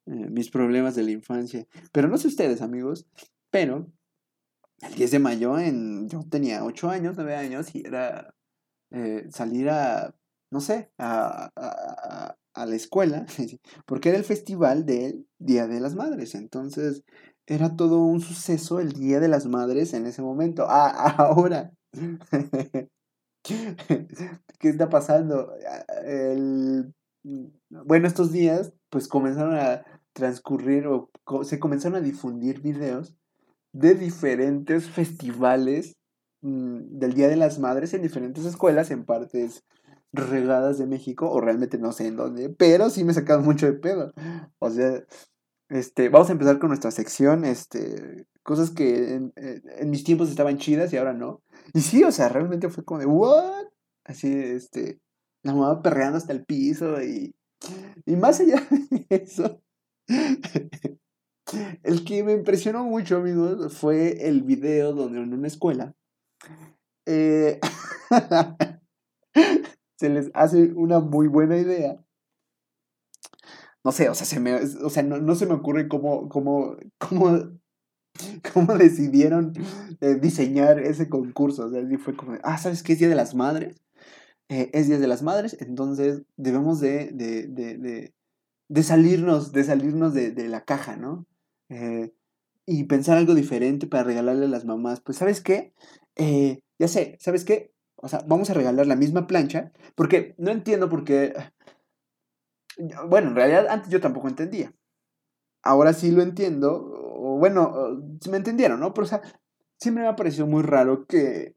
mis 0.06 0.48
problemas 0.48 0.94
de 0.94 1.02
la 1.02 1.10
infancia, 1.10 1.66
pero 1.90 2.06
no 2.06 2.18
sé 2.18 2.28
ustedes, 2.28 2.62
amigos, 2.62 3.04
pero 3.50 3.90
el 4.78 4.94
10 4.94 5.10
de 5.10 5.18
mayo 5.18 5.58
en, 5.58 6.08
yo 6.08 6.22
tenía 6.30 6.64
8 6.64 6.88
años, 6.88 7.16
9 7.16 7.34
años 7.34 7.74
y 7.74 7.84
era 7.84 8.32
salir 9.32 9.70
a, 9.70 10.14
no 10.52 10.60
sé, 10.60 10.92
a 10.96 12.36
la 12.66 12.76
escuela, 12.76 13.26
porque 13.86 14.10
era 14.10 14.18
el 14.18 14.24
festival 14.24 14.84
del 14.86 15.26
Día 15.38 15.66
de 15.66 15.80
las 15.80 15.94
Madres. 15.94 16.34
Entonces, 16.34 17.04
era 17.46 17.76
todo 17.76 17.98
un 17.98 18.20
suceso 18.20 18.80
el 18.80 18.92
Día 18.92 19.20
de 19.20 19.28
las 19.28 19.46
Madres 19.46 19.92
en 19.94 20.06
ese 20.06 20.22
momento. 20.22 20.66
Ah, 20.68 20.90
ahora. 21.18 21.72
¿Qué 23.42 24.68
está 24.68 24.88
pasando? 24.88 25.52
El... 26.04 26.92
Bueno, 27.70 28.06
estos 28.06 28.32
días, 28.32 28.72
pues 28.90 29.08
comenzaron 29.08 29.54
a 29.54 29.84
transcurrir 30.12 30.86
o 30.86 31.10
se 31.44 31.58
comenzaron 31.58 31.96
a 31.96 32.00
difundir 32.00 32.60
videos 32.60 33.16
de 33.72 33.94
diferentes 33.94 34.88
festivales 34.88 35.96
mm, 36.42 36.98
del 36.98 37.14
Día 37.14 37.28
de 37.28 37.36
las 37.36 37.58
Madres 37.58 37.94
en 37.94 38.02
diferentes 38.02 38.44
escuelas, 38.44 38.90
en 38.90 39.04
partes 39.04 39.64
regadas 40.12 40.78
de 40.78 40.86
México, 40.86 41.30
o 41.30 41.40
realmente 41.40 41.78
no 41.78 41.92
sé 41.92 42.08
en 42.08 42.16
dónde, 42.16 42.50
pero 42.50 42.90
sí 42.90 43.04
me 43.04 43.14
sacaron 43.14 43.44
mucho 43.44 43.66
de 43.66 43.74
pedo. 43.74 44.12
O 44.58 44.70
sea, 44.70 45.04
este, 45.68 46.08
vamos 46.08 46.28
a 46.28 46.32
empezar 46.32 46.58
con 46.58 46.68
nuestra 46.68 46.90
sección, 46.90 47.44
este, 47.44 48.26
cosas 48.42 48.70
que 48.70 49.14
en, 49.14 49.32
mis 49.90 50.04
tiempos 50.04 50.30
estaban 50.30 50.58
chidas 50.58 50.92
y 50.92 50.96
ahora 50.96 51.12
no. 51.12 51.42
Y 51.74 51.80
sí, 51.80 52.02
o 52.04 52.12
sea, 52.12 52.28
realmente 52.28 52.68
fue 52.68 52.84
como 52.84 53.00
de, 53.00 53.06
¿what? 53.06 53.66
Así, 54.04 54.32
este, 54.32 55.00
la 55.44 55.54
mamá 55.54 55.82
perreando 55.82 56.18
hasta 56.18 56.32
el 56.32 56.44
piso 56.44 57.02
y, 57.02 57.34
y 58.06 58.16
más 58.16 58.40
allá 58.40 58.66
de 58.90 59.06
eso. 59.10 59.62
El 61.82 62.04
que 62.04 62.22
me 62.24 62.32
impresionó 62.32 62.84
mucho, 62.84 63.16
amigos, 63.16 63.76
fue 63.76 64.28
el 64.28 64.42
video 64.42 64.92
donde 64.92 65.20
en 65.20 65.32
una 65.32 65.48
escuela 65.48 65.94
eh, 67.06 67.60
se 70.00 70.08
les 70.08 70.30
hace 70.32 70.72
una 70.72 70.98
muy 71.00 71.28
buena 71.28 71.58
idea. 71.58 72.02
No 73.84 73.92
sé, 73.92 74.08
o 74.08 74.14
sea, 74.14 74.24
se 74.24 74.40
me, 74.40 74.54
o 74.54 74.88
sea 74.88 75.02
no, 75.02 75.34
se 75.34 75.44
me 75.44 75.52
ocurre 75.52 75.88
cómo, 75.88 76.30
cómo, 76.30 76.76
cómo, 76.98 77.38
cómo 78.54 78.78
decidieron 78.78 79.52
eh, 80.00 80.14
diseñar 80.14 80.78
ese 80.78 81.10
concurso. 81.10 81.66
O 81.66 81.70
sea, 81.70 81.82
fue 81.98 82.16
como, 82.16 82.38
ah, 82.42 82.56
¿sabes 82.56 82.82
qué 82.82 82.94
es 82.94 82.98
Día 82.98 83.10
de 83.10 83.14
las 83.14 83.34
Madres? 83.34 83.82
Eh, 84.48 84.70
es 84.72 84.86
Día 84.88 84.98
de 84.98 85.06
las 85.06 85.22
Madres, 85.22 85.58
entonces 85.60 86.22
debemos 86.38 86.80
de, 86.80 87.10
de, 87.12 87.46
de, 87.46 88.14
de 88.68 88.82
salirnos, 88.82 89.52
de 89.52 89.64
salirnos 89.64 90.14
de, 90.14 90.48
la 90.48 90.64
caja, 90.64 90.96
¿no? 90.96 91.26
Eh, 91.68 92.14
y 92.64 92.84
pensar 92.84 93.18
algo 93.18 93.34
diferente 93.34 93.86
para 93.86 94.04
regalarle 94.04 94.46
a 94.46 94.48
las 94.48 94.64
mamás. 94.64 95.02
Pues, 95.02 95.18
¿sabes 95.18 95.42
qué? 95.42 95.74
ya 96.78 96.88
sé, 96.88 97.18
¿sabes 97.20 97.44
qué? 97.44 97.72
O 98.02 98.08
sea, 98.08 98.24
vamos 98.26 98.50
a 98.50 98.54
regalar 98.54 98.86
la 98.86 98.96
misma 98.96 99.26
plancha, 99.26 99.72
porque 99.94 100.34
no 100.38 100.50
entiendo 100.50 100.88
por 100.88 101.04
qué... 101.04 101.34
Bueno, 103.08 103.28
en 103.28 103.36
realidad 103.36 103.66
antes 103.68 103.90
yo 103.90 104.00
tampoco 104.00 104.28
entendía. 104.28 104.72
Ahora 105.62 105.92
sí 105.92 106.10
lo 106.10 106.22
entiendo, 106.22 106.90
o 106.94 107.38
bueno, 107.38 108.00
me 108.30 108.38
entendieron, 108.38 108.80
¿no? 108.80 108.94
Pero, 108.94 109.04
o 109.04 109.08
sea, 109.08 109.20
siempre 109.78 110.02
me 110.02 110.08
ha 110.08 110.16
parecido 110.16 110.46
muy 110.46 110.62
raro 110.62 111.04
que, 111.06 111.56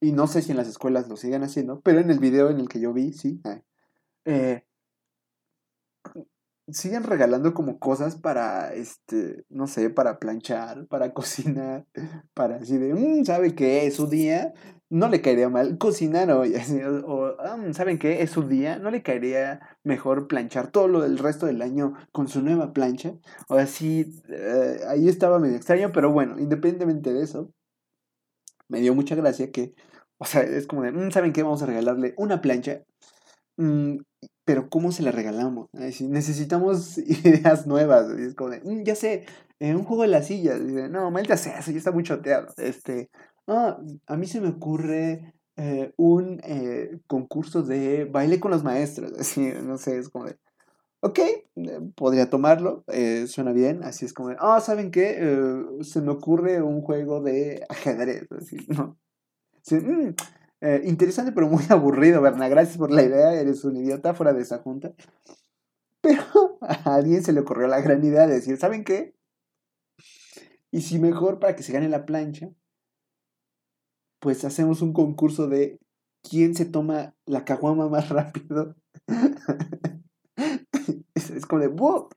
y 0.00 0.12
no 0.12 0.26
sé 0.26 0.40
si 0.40 0.52
en 0.52 0.56
las 0.56 0.68
escuelas 0.68 1.08
lo 1.08 1.16
sigan 1.16 1.42
haciendo, 1.42 1.80
pero 1.82 2.00
en 2.00 2.10
el 2.10 2.18
video 2.18 2.48
en 2.48 2.60
el 2.60 2.68
que 2.68 2.80
yo 2.80 2.94
vi, 2.94 3.12
sí, 3.12 3.42
eh, 4.24 4.64
siguen 6.68 7.04
regalando 7.04 7.54
como 7.54 7.78
cosas 7.78 8.16
para, 8.16 8.74
este, 8.74 9.44
no 9.48 9.66
sé, 9.66 9.90
para 9.90 10.18
planchar, 10.18 10.86
para 10.86 11.12
cocinar, 11.14 11.86
para 12.34 12.56
así 12.56 12.76
de, 12.76 12.94
mm, 12.94 13.24
¿sabe 13.24 13.54
qué? 13.54 13.86
Es 13.86 13.96
su 13.96 14.08
día, 14.08 14.52
no 14.90 15.08
le 15.08 15.20
caería 15.22 15.48
mal 15.48 15.78
cocinar 15.78 16.30
hoy, 16.30 16.54
o, 17.06 17.34
ah, 17.40 17.58
¿saben 17.72 17.98
qué? 17.98 18.22
Es 18.22 18.30
su 18.30 18.42
día, 18.48 18.78
no 18.78 18.90
le 18.90 19.02
caería 19.02 19.60
mejor 19.84 20.28
planchar 20.28 20.70
todo 20.70 20.88
lo 20.88 21.00
del 21.02 21.18
resto 21.18 21.46
del 21.46 21.62
año 21.62 21.94
con 22.12 22.28
su 22.28 22.42
nueva 22.42 22.72
plancha. 22.72 23.14
O 23.48 23.56
así, 23.56 24.06
eh, 24.28 24.78
ahí 24.88 25.08
estaba 25.08 25.38
medio 25.38 25.56
extraño, 25.56 25.90
pero 25.92 26.12
bueno, 26.12 26.38
independientemente 26.38 27.12
de 27.12 27.22
eso, 27.24 27.50
me 28.68 28.80
dio 28.80 28.94
mucha 28.94 29.14
gracia 29.14 29.50
que, 29.52 29.74
o 30.18 30.24
sea, 30.24 30.42
es 30.42 30.66
como 30.66 30.82
de, 30.82 30.92
mm, 30.92 31.10
¿saben 31.10 31.32
qué? 31.32 31.42
Vamos 31.42 31.62
a 31.62 31.66
regalarle 31.66 32.14
una 32.16 32.40
plancha. 32.40 32.82
Mm, 33.58 33.98
pero 34.44 34.68
¿cómo 34.70 34.92
se 34.92 35.02
la 35.04 35.12
regalamos? 35.12 35.68
Así, 35.74 36.08
necesitamos 36.08 36.98
ideas 37.24 37.66
nuevas. 37.66 38.10
Es 38.12 38.34
como 38.34 38.50
de, 38.50 38.60
"Mm, 38.62 38.84
ya 38.84 38.94
sé, 38.96 39.26
eh, 39.60 39.74
un 39.76 39.84
juego 39.84 40.02
de 40.04 40.08
las 40.10 40.28
sillas. 40.28 40.60
No, 40.60 41.10
maldita 41.12 41.36
sea, 41.36 41.58
eso 41.60 41.70
ya 41.72 41.78
está 41.78 41.92
muy 41.92 42.04
choteado. 42.04 42.48
Este, 42.58 43.10
ah, 43.46 43.78
a 44.06 44.16
mí 44.16 44.26
se 44.26 44.40
me 44.40 44.48
ocurre 44.48 45.34
eh, 45.58 45.94
un 45.96 46.38
eh, 46.44 46.98
concurso 47.06 47.62
de 47.62 48.04
baile 48.04 48.38
con 48.40 48.50
los 48.50 48.62
maestros. 48.62 49.12
Así, 49.18 49.52
no 49.62 49.78
sé, 49.78 49.98
es 49.98 50.10
como 50.10 50.26
de, 50.26 50.38
ok, 51.00 51.18
eh, 51.18 51.44
podría 51.94 52.28
tomarlo, 52.28 52.84
suena 53.26 53.52
bien. 53.52 53.82
Así 53.82 54.04
es 54.04 54.12
como 54.12 54.30
de, 54.30 54.36
ah, 54.38 54.60
¿saben 54.60 54.90
qué? 54.90 55.18
Se 55.82 56.02
me 56.02 56.12
ocurre 56.12 56.62
un 56.62 56.82
juego 56.82 57.22
de 57.22 57.64
ajedrez. 57.68 58.26
Así, 58.32 58.56
¿no? 58.68 58.98
Mm, 59.70 60.14
interesante, 60.84 61.32
pero 61.32 61.48
muy 61.48 61.64
aburrido, 61.70 62.20
Berna. 62.20 62.48
Gracias 62.48 62.76
por 62.76 62.90
la 62.90 63.02
idea. 63.02 63.32
Eres 63.34 63.64
un 63.64 63.76
idiota 63.76 64.14
fuera 64.14 64.32
de 64.34 64.42
esa 64.42 64.58
junta. 64.58 64.92
Pero 66.02 66.58
a 66.60 66.94
alguien 66.94 67.22
se 67.24 67.32
le 67.32 67.40
ocurrió 67.40 67.66
la 67.66 67.80
gran 67.80 68.04
idea 68.04 68.26
de 68.26 68.34
decir, 68.34 68.56
¿saben 68.58 68.84
qué? 68.84 69.14
Y 70.70 70.82
si 70.82 70.98
mejor 70.98 71.38
para 71.38 71.56
que 71.56 71.62
se 71.62 71.72
gane 71.72 71.88
la 71.88 72.04
plancha, 72.04 72.50
pues 74.26 74.44
hacemos 74.44 74.82
un 74.82 74.92
concurso 74.92 75.46
de 75.46 75.78
quién 76.28 76.56
se 76.56 76.64
toma 76.64 77.14
la 77.26 77.44
caguama 77.44 77.88
más 77.88 78.08
rápido. 78.08 78.74
es, 81.14 81.46
como 81.46 81.62
de, 81.62 81.68
wow, 81.68 82.08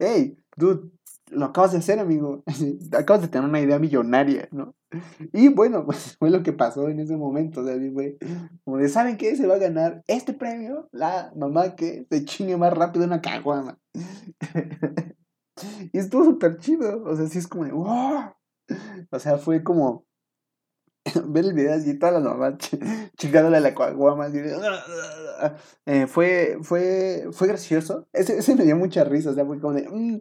hey, 0.00 0.36
dude, 0.56 0.90
lo 1.30 1.44
acabas 1.44 1.70
de 1.70 1.78
hacer, 1.78 2.00
amigo. 2.00 2.42
Acabas 2.98 3.22
de 3.22 3.28
tener 3.28 3.48
una 3.48 3.60
idea 3.60 3.78
millonaria, 3.78 4.48
¿no? 4.50 4.74
Y 5.32 5.50
bueno, 5.50 5.84
pues 5.86 6.16
fue 6.18 6.30
lo 6.30 6.42
que 6.42 6.52
pasó 6.52 6.88
en 6.88 6.98
ese 6.98 7.16
momento. 7.16 7.60
O 7.60 7.64
sea, 7.64 7.76
fue 7.94 8.18
como 8.64 8.78
de, 8.78 8.88
¿saben 8.88 9.16
qué? 9.16 9.36
Se 9.36 9.46
va 9.46 9.54
a 9.54 9.58
ganar 9.58 10.02
este 10.08 10.34
premio, 10.34 10.88
la 10.90 11.32
mamá 11.36 11.76
que 11.76 12.08
se 12.10 12.24
chingue 12.24 12.56
más 12.56 12.72
rápido 12.72 13.04
una 13.04 13.20
caguama. 13.20 13.78
y 15.92 15.96
estuvo 15.96 16.24
súper 16.24 16.58
chido. 16.58 17.04
O 17.04 17.14
sea, 17.14 17.28
sí 17.28 17.38
es 17.38 17.46
como 17.46 17.66
de, 17.66 17.70
wow. 17.70 18.32
O 19.12 19.18
sea, 19.20 19.38
fue 19.38 19.62
como 19.62 20.06
ver 21.26 21.44
el 21.44 21.52
video 21.54 21.74
así, 21.74 21.98
todas 21.98 22.14
las 22.14 22.22
mamás 22.24 22.54
ch- 22.54 23.10
chingándole 23.16 23.58
a 23.58 23.60
la 23.60 23.74
caguama. 23.74 24.28
Eh, 25.86 26.06
fue, 26.06 26.58
fue, 26.62 27.28
fue 27.32 27.48
gracioso. 27.48 28.08
Ese, 28.12 28.38
ese 28.38 28.54
me 28.56 28.64
dio 28.64 28.76
mucha 28.76 29.04
risa. 29.04 29.30
O 29.30 29.34
sea, 29.34 29.44
fue 29.44 29.60
como 29.60 29.74
de, 29.74 29.88
"Mm, 29.88 30.20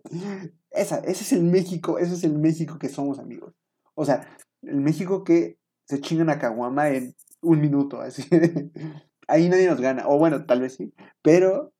esa, 0.72 0.98
ese 1.00 1.24
es 1.24 1.32
el 1.34 1.44
México, 1.44 1.98
ese 2.00 2.14
es 2.16 2.24
el 2.24 2.38
México 2.38 2.78
que 2.80 2.90
somos, 2.90 3.20
amigos. 3.20 3.54
O 3.96 4.04
sea, 4.06 4.28
el 4.62 4.82
México 4.82 5.24
que 5.24 5.58
se 5.88 6.02
chinga 6.02 6.24
una 6.24 6.40
caguama 6.40 6.90
en 6.90 7.16
un 7.42 7.62
minuto, 7.62 8.02
así. 8.02 8.24
Ahí 9.28 9.48
nadie 9.50 9.68
nos 9.70 9.80
gana. 9.80 10.08
O 10.08 10.18
bueno, 10.20 10.46
tal 10.46 10.62
vez 10.62 10.76
sí. 10.76 10.94
Pero 11.22 11.72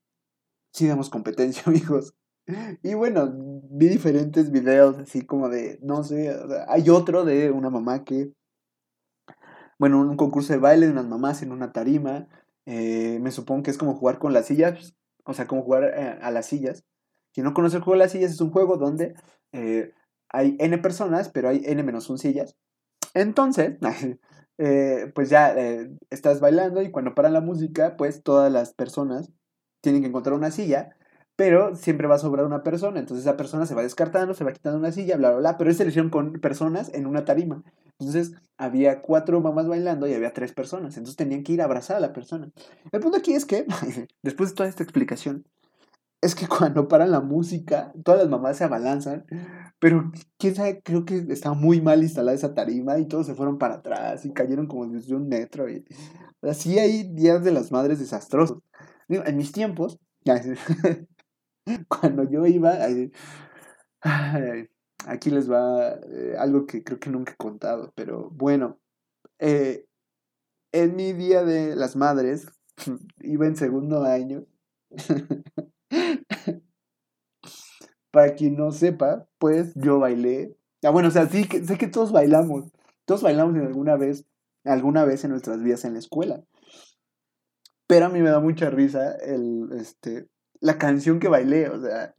sí 0.72 0.86
damos 0.88 1.10
competencia, 1.10 1.62
amigos. 1.66 2.14
Y 2.82 2.94
bueno, 2.94 3.32
vi 3.70 3.88
diferentes 3.88 4.50
videos 4.50 4.98
así 4.98 5.24
como 5.24 5.48
de, 5.48 5.78
no 5.82 6.04
sé, 6.04 6.34
hay 6.68 6.90
otro 6.90 7.24
de 7.24 7.50
una 7.50 7.70
mamá 7.70 8.04
que, 8.04 8.32
bueno, 9.78 10.00
un 10.00 10.16
concurso 10.16 10.52
de 10.52 10.58
baile 10.58 10.86
de 10.86 10.92
unas 10.92 11.06
mamás 11.06 11.42
en 11.42 11.52
una 11.52 11.72
tarima. 11.72 12.28
eh, 12.66 13.18
me 13.20 13.30
supongo 13.30 13.62
que 13.64 13.70
es 13.70 13.78
como 13.78 13.94
jugar 13.94 14.18
con 14.18 14.32
las 14.32 14.46
sillas, 14.46 14.94
o 15.24 15.34
sea, 15.34 15.46
como 15.46 15.62
jugar 15.62 15.84
eh, 15.84 16.18
a 16.22 16.30
las 16.30 16.46
sillas. 16.46 16.84
Quien 17.32 17.44
no 17.44 17.54
conoce 17.54 17.76
el 17.76 17.82
juego 17.82 17.94
de 17.98 18.04
las 18.04 18.12
sillas 18.12 18.32
es 18.32 18.40
un 18.40 18.50
juego 18.50 18.76
donde 18.76 19.14
eh, 19.52 19.92
hay 20.30 20.56
n 20.60 20.78
personas, 20.78 21.28
pero 21.28 21.48
hay 21.48 21.62
n 21.64 21.82
menos 21.82 22.08
un 22.10 22.18
sillas. 22.18 22.56
Entonces, 23.14 23.78
pues 25.14 25.30
ya 25.30 25.54
estás 26.10 26.40
bailando 26.40 26.82
y 26.82 26.90
cuando 26.90 27.14
para 27.14 27.30
la 27.30 27.40
música, 27.40 27.96
pues 27.96 28.22
todas 28.22 28.52
las 28.52 28.74
personas 28.74 29.32
tienen 29.80 30.02
que 30.02 30.08
encontrar 30.08 30.34
una 30.34 30.50
silla, 30.50 30.96
pero 31.36 31.76
siempre 31.76 32.06
va 32.08 32.16
a 32.16 32.18
sobrar 32.18 32.46
una 32.46 32.62
persona. 32.62 33.00
Entonces 33.00 33.26
esa 33.26 33.36
persona 33.36 33.66
se 33.66 33.74
va 33.74 33.82
descartando, 33.82 34.34
se 34.34 34.44
va 34.44 34.52
quitando 34.52 34.78
una 34.78 34.92
silla, 34.92 35.16
bla, 35.16 35.30
bla, 35.30 35.38
bla. 35.40 35.58
Pero 35.58 35.70
lo 35.70 35.88
hicieron 35.88 36.10
con 36.10 36.32
personas 36.34 36.92
en 36.94 37.06
una 37.06 37.24
tarima. 37.24 37.62
Entonces 37.98 38.32
había 38.56 39.02
cuatro 39.02 39.40
mamás 39.40 39.68
bailando 39.68 40.06
y 40.06 40.14
había 40.14 40.32
tres 40.32 40.52
personas. 40.52 40.96
Entonces 40.96 41.16
tenían 41.16 41.42
que 41.42 41.52
ir 41.52 41.60
a 41.60 41.64
abrazar 41.64 41.96
a 41.96 42.00
la 42.00 42.12
persona. 42.12 42.50
El 42.92 43.00
punto 43.00 43.18
aquí 43.18 43.34
es 43.34 43.44
que, 43.44 43.66
después 44.22 44.50
de 44.50 44.56
toda 44.56 44.68
esta 44.68 44.82
explicación, 44.82 45.44
es 46.20 46.34
que 46.34 46.48
cuando 46.48 46.88
paran 46.88 47.10
la 47.10 47.20
música, 47.20 47.92
todas 48.02 48.20
las 48.20 48.30
mamás 48.30 48.56
se 48.56 48.64
abalanzan, 48.64 49.26
pero 49.78 50.10
quién 50.38 50.54
sabe, 50.54 50.80
creo 50.82 51.04
que 51.04 51.26
estaba 51.28 51.54
muy 51.54 51.82
mal 51.82 52.02
instalada 52.02 52.34
esa 52.34 52.54
tarima 52.54 52.98
y 52.98 53.06
todos 53.06 53.26
se 53.26 53.34
fueron 53.34 53.58
para 53.58 53.74
atrás 53.76 54.24
y 54.24 54.32
cayeron 54.32 54.66
como 54.66 54.86
desde 54.86 55.14
un 55.14 55.28
metro. 55.28 55.66
Así 56.40 56.78
hay 56.78 57.12
días 57.12 57.44
de 57.44 57.52
las 57.52 57.72
madres 57.72 57.98
desastrosos. 57.98 58.58
En 59.08 59.36
mis 59.36 59.52
tiempos, 59.52 59.98
cuando 61.88 62.24
yo 62.30 62.46
iba, 62.46 62.78
aquí 65.06 65.30
les 65.30 65.50
va 65.50 65.94
eh, 66.10 66.34
algo 66.38 66.66
que 66.66 66.82
creo 66.82 66.98
que 66.98 67.10
nunca 67.10 67.32
he 67.32 67.36
contado, 67.36 67.92
pero 67.94 68.30
bueno, 68.30 68.78
eh, 69.38 69.86
en 70.72 70.96
mi 70.96 71.12
día 71.12 71.44
de 71.44 71.76
las 71.76 71.94
madres, 71.96 72.48
iba 73.20 73.46
en 73.46 73.56
segundo 73.56 74.02
año. 74.04 74.44
Para 78.10 78.34
quien 78.34 78.56
no 78.56 78.70
sepa, 78.70 79.28
pues 79.38 79.72
yo 79.74 79.98
bailé. 79.98 80.56
Ah, 80.82 80.90
bueno, 80.90 81.08
o 81.08 81.10
sea, 81.10 81.26
sí 81.26 81.48
que 81.48 81.64
sé 81.64 81.78
que 81.78 81.88
todos 81.88 82.12
bailamos. 82.12 82.70
Todos 83.06 83.22
bailamos 83.22 83.56
en 83.56 83.62
alguna 83.62 83.96
vez, 83.96 84.24
alguna 84.64 85.04
vez 85.04 85.24
en 85.24 85.30
nuestras 85.30 85.62
vidas 85.62 85.84
en 85.84 85.94
la 85.94 85.98
escuela. 85.98 86.44
Pero 87.86 88.06
a 88.06 88.08
mí 88.08 88.20
me 88.20 88.30
da 88.30 88.40
mucha 88.40 88.70
risa 88.70 89.16
el, 89.16 89.68
este, 89.72 90.28
la 90.60 90.78
canción 90.78 91.18
que 91.18 91.28
bailé. 91.28 91.68
O 91.68 91.80
sea, 91.80 92.14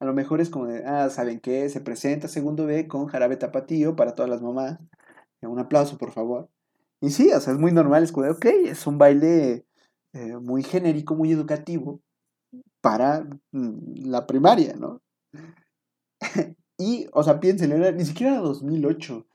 a 0.00 0.06
lo 0.06 0.14
mejor 0.14 0.40
es 0.40 0.48
como 0.48 0.66
de, 0.66 0.82
ah, 0.86 1.10
¿saben 1.10 1.40
qué? 1.40 1.68
Se 1.68 1.82
presenta 1.82 2.26
segundo 2.26 2.64
B 2.64 2.88
con 2.88 3.06
jarabe 3.06 3.36
tapatío 3.36 3.96
para 3.96 4.14
todas 4.14 4.30
las 4.30 4.40
mamás. 4.40 4.78
Un 5.42 5.58
aplauso, 5.58 5.98
por 5.98 6.10
favor. 6.10 6.48
Y 7.02 7.10
sí, 7.10 7.30
o 7.32 7.40
sea, 7.40 7.52
es 7.52 7.58
muy 7.58 7.72
normal. 7.72 8.02
Es 8.02 8.12
como 8.12 8.24
de, 8.24 8.32
ok, 8.32 8.44
es 8.66 8.86
un 8.86 8.96
baile 8.98 9.66
eh, 10.14 10.36
muy 10.38 10.62
genérico, 10.62 11.14
muy 11.14 11.32
educativo 11.32 12.00
para 12.80 13.26
mm, 13.52 14.06
la 14.06 14.26
primaria, 14.26 14.74
¿no? 14.74 15.02
y, 16.78 17.06
o 17.12 17.22
sea, 17.22 17.38
piénsenlo, 17.38 17.76
era, 17.76 17.92
ni 17.92 18.04
siquiera 18.04 18.32
era 18.32 18.40
2008. 18.40 19.26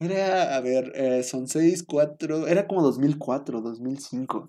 Era, 0.00 0.56
a 0.56 0.60
ver, 0.60 0.90
eh, 0.94 1.22
son 1.22 1.48
6, 1.48 1.84
4, 1.84 2.46
era 2.46 2.66
como 2.66 2.82
2004, 2.82 3.60
2005. 3.60 4.48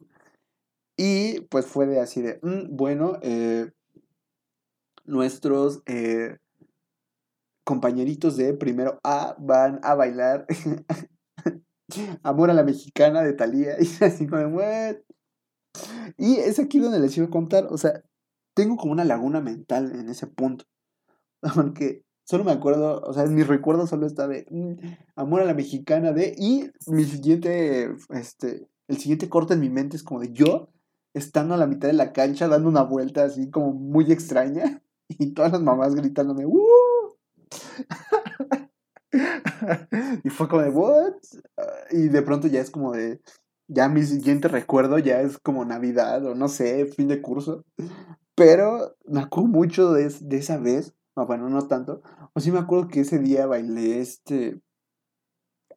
Y 0.97 1.41
pues 1.49 1.65
fue 1.65 1.85
de 1.85 1.99
así 1.99 2.21
de, 2.21 2.39
mm, 2.41 2.75
bueno, 2.75 3.19
eh, 3.21 3.71
nuestros 5.05 5.81
eh, 5.85 6.37
compañeritos 7.63 8.37
de 8.37 8.53
primero 8.53 8.99
A 9.03 9.35
van 9.39 9.79
a 9.83 9.95
bailar 9.95 10.45
Amor 12.23 12.49
a 12.49 12.53
la 12.53 12.63
Mexicana 12.63 13.21
de 13.21 13.33
Thalía. 13.33 13.75
Y 13.79 14.03
así 14.03 14.27
como, 14.27 14.47
"What?". 14.47 14.95
Y 16.17 16.37
es 16.37 16.59
aquí 16.59 16.79
donde 16.79 16.99
les 16.99 17.15
iba 17.17 17.27
a 17.27 17.29
contar, 17.29 17.67
o 17.69 17.77
sea, 17.77 18.01
tengo 18.53 18.77
como 18.77 18.93
una 18.93 19.03
laguna 19.03 19.41
mental 19.41 19.91
en 19.93 20.09
ese 20.09 20.27
punto. 20.27 20.65
Porque 21.55 22.03
solo 22.23 22.43
me 22.43 22.51
acuerdo, 22.51 23.01
o 23.01 23.13
sea, 23.13 23.25
mi 23.25 23.43
recuerdo 23.43 23.87
solo 23.87 24.07
está 24.07 24.27
de 24.27 24.45
mm, 24.49 24.73
Amor 25.15 25.41
a 25.41 25.45
la 25.45 25.53
Mexicana 25.53 26.11
de. 26.11 26.33
Y 26.37 26.71
mi 26.87 27.03
siguiente, 27.03 27.91
este, 28.09 28.67
el 28.87 28.97
siguiente 28.97 29.29
corte 29.29 29.53
en 29.53 29.59
mi 29.59 29.69
mente 29.69 29.97
es 29.97 30.03
como 30.03 30.21
de 30.21 30.31
yo 30.31 30.69
estando 31.13 31.53
a 31.53 31.57
la 31.57 31.67
mitad 31.67 31.87
de 31.87 31.93
la 31.93 32.11
cancha 32.11 32.47
dando 32.47 32.67
una 32.67 32.83
vuelta 32.83 33.23
así 33.23 33.49
como 33.49 33.71
muy 33.73 34.11
extraña. 34.11 34.81
Y 35.09 35.33
todas 35.33 35.51
las 35.51 35.61
mamás 35.61 35.95
gritándome, 35.95 36.45
¡Uh! 36.45 37.15
y 40.23 40.29
fue 40.29 40.47
como 40.47 40.61
de, 40.61 40.69
¿what? 40.69 41.13
Y 41.91 42.07
de 42.09 42.21
pronto 42.21 42.47
ya 42.47 42.61
es 42.61 42.71
como 42.71 42.91
de, 42.93 43.21
ya 43.67 43.89
mi 43.89 44.03
siguiente 44.03 44.47
recuerdo 44.47 44.99
ya 44.99 45.21
es 45.21 45.37
como 45.39 45.65
Navidad 45.65 46.25
o 46.25 46.35
no 46.35 46.47
sé, 46.47 46.85
fin 46.87 47.07
de 47.07 47.21
curso. 47.21 47.63
Pero 48.35 48.95
me 49.05 49.21
acuerdo 49.21 49.49
mucho 49.49 49.93
de, 49.93 50.05
es- 50.07 50.27
de 50.27 50.37
esa 50.37 50.57
vez, 50.57 50.95
bueno, 51.15 51.49
no 51.49 51.67
tanto. 51.67 52.01
O 52.33 52.39
sí 52.41 52.51
me 52.51 52.59
acuerdo 52.59 52.89
que 52.89 53.01
ese 53.01 53.19
día 53.19 53.47
bailé 53.47 53.99
este 54.01 54.61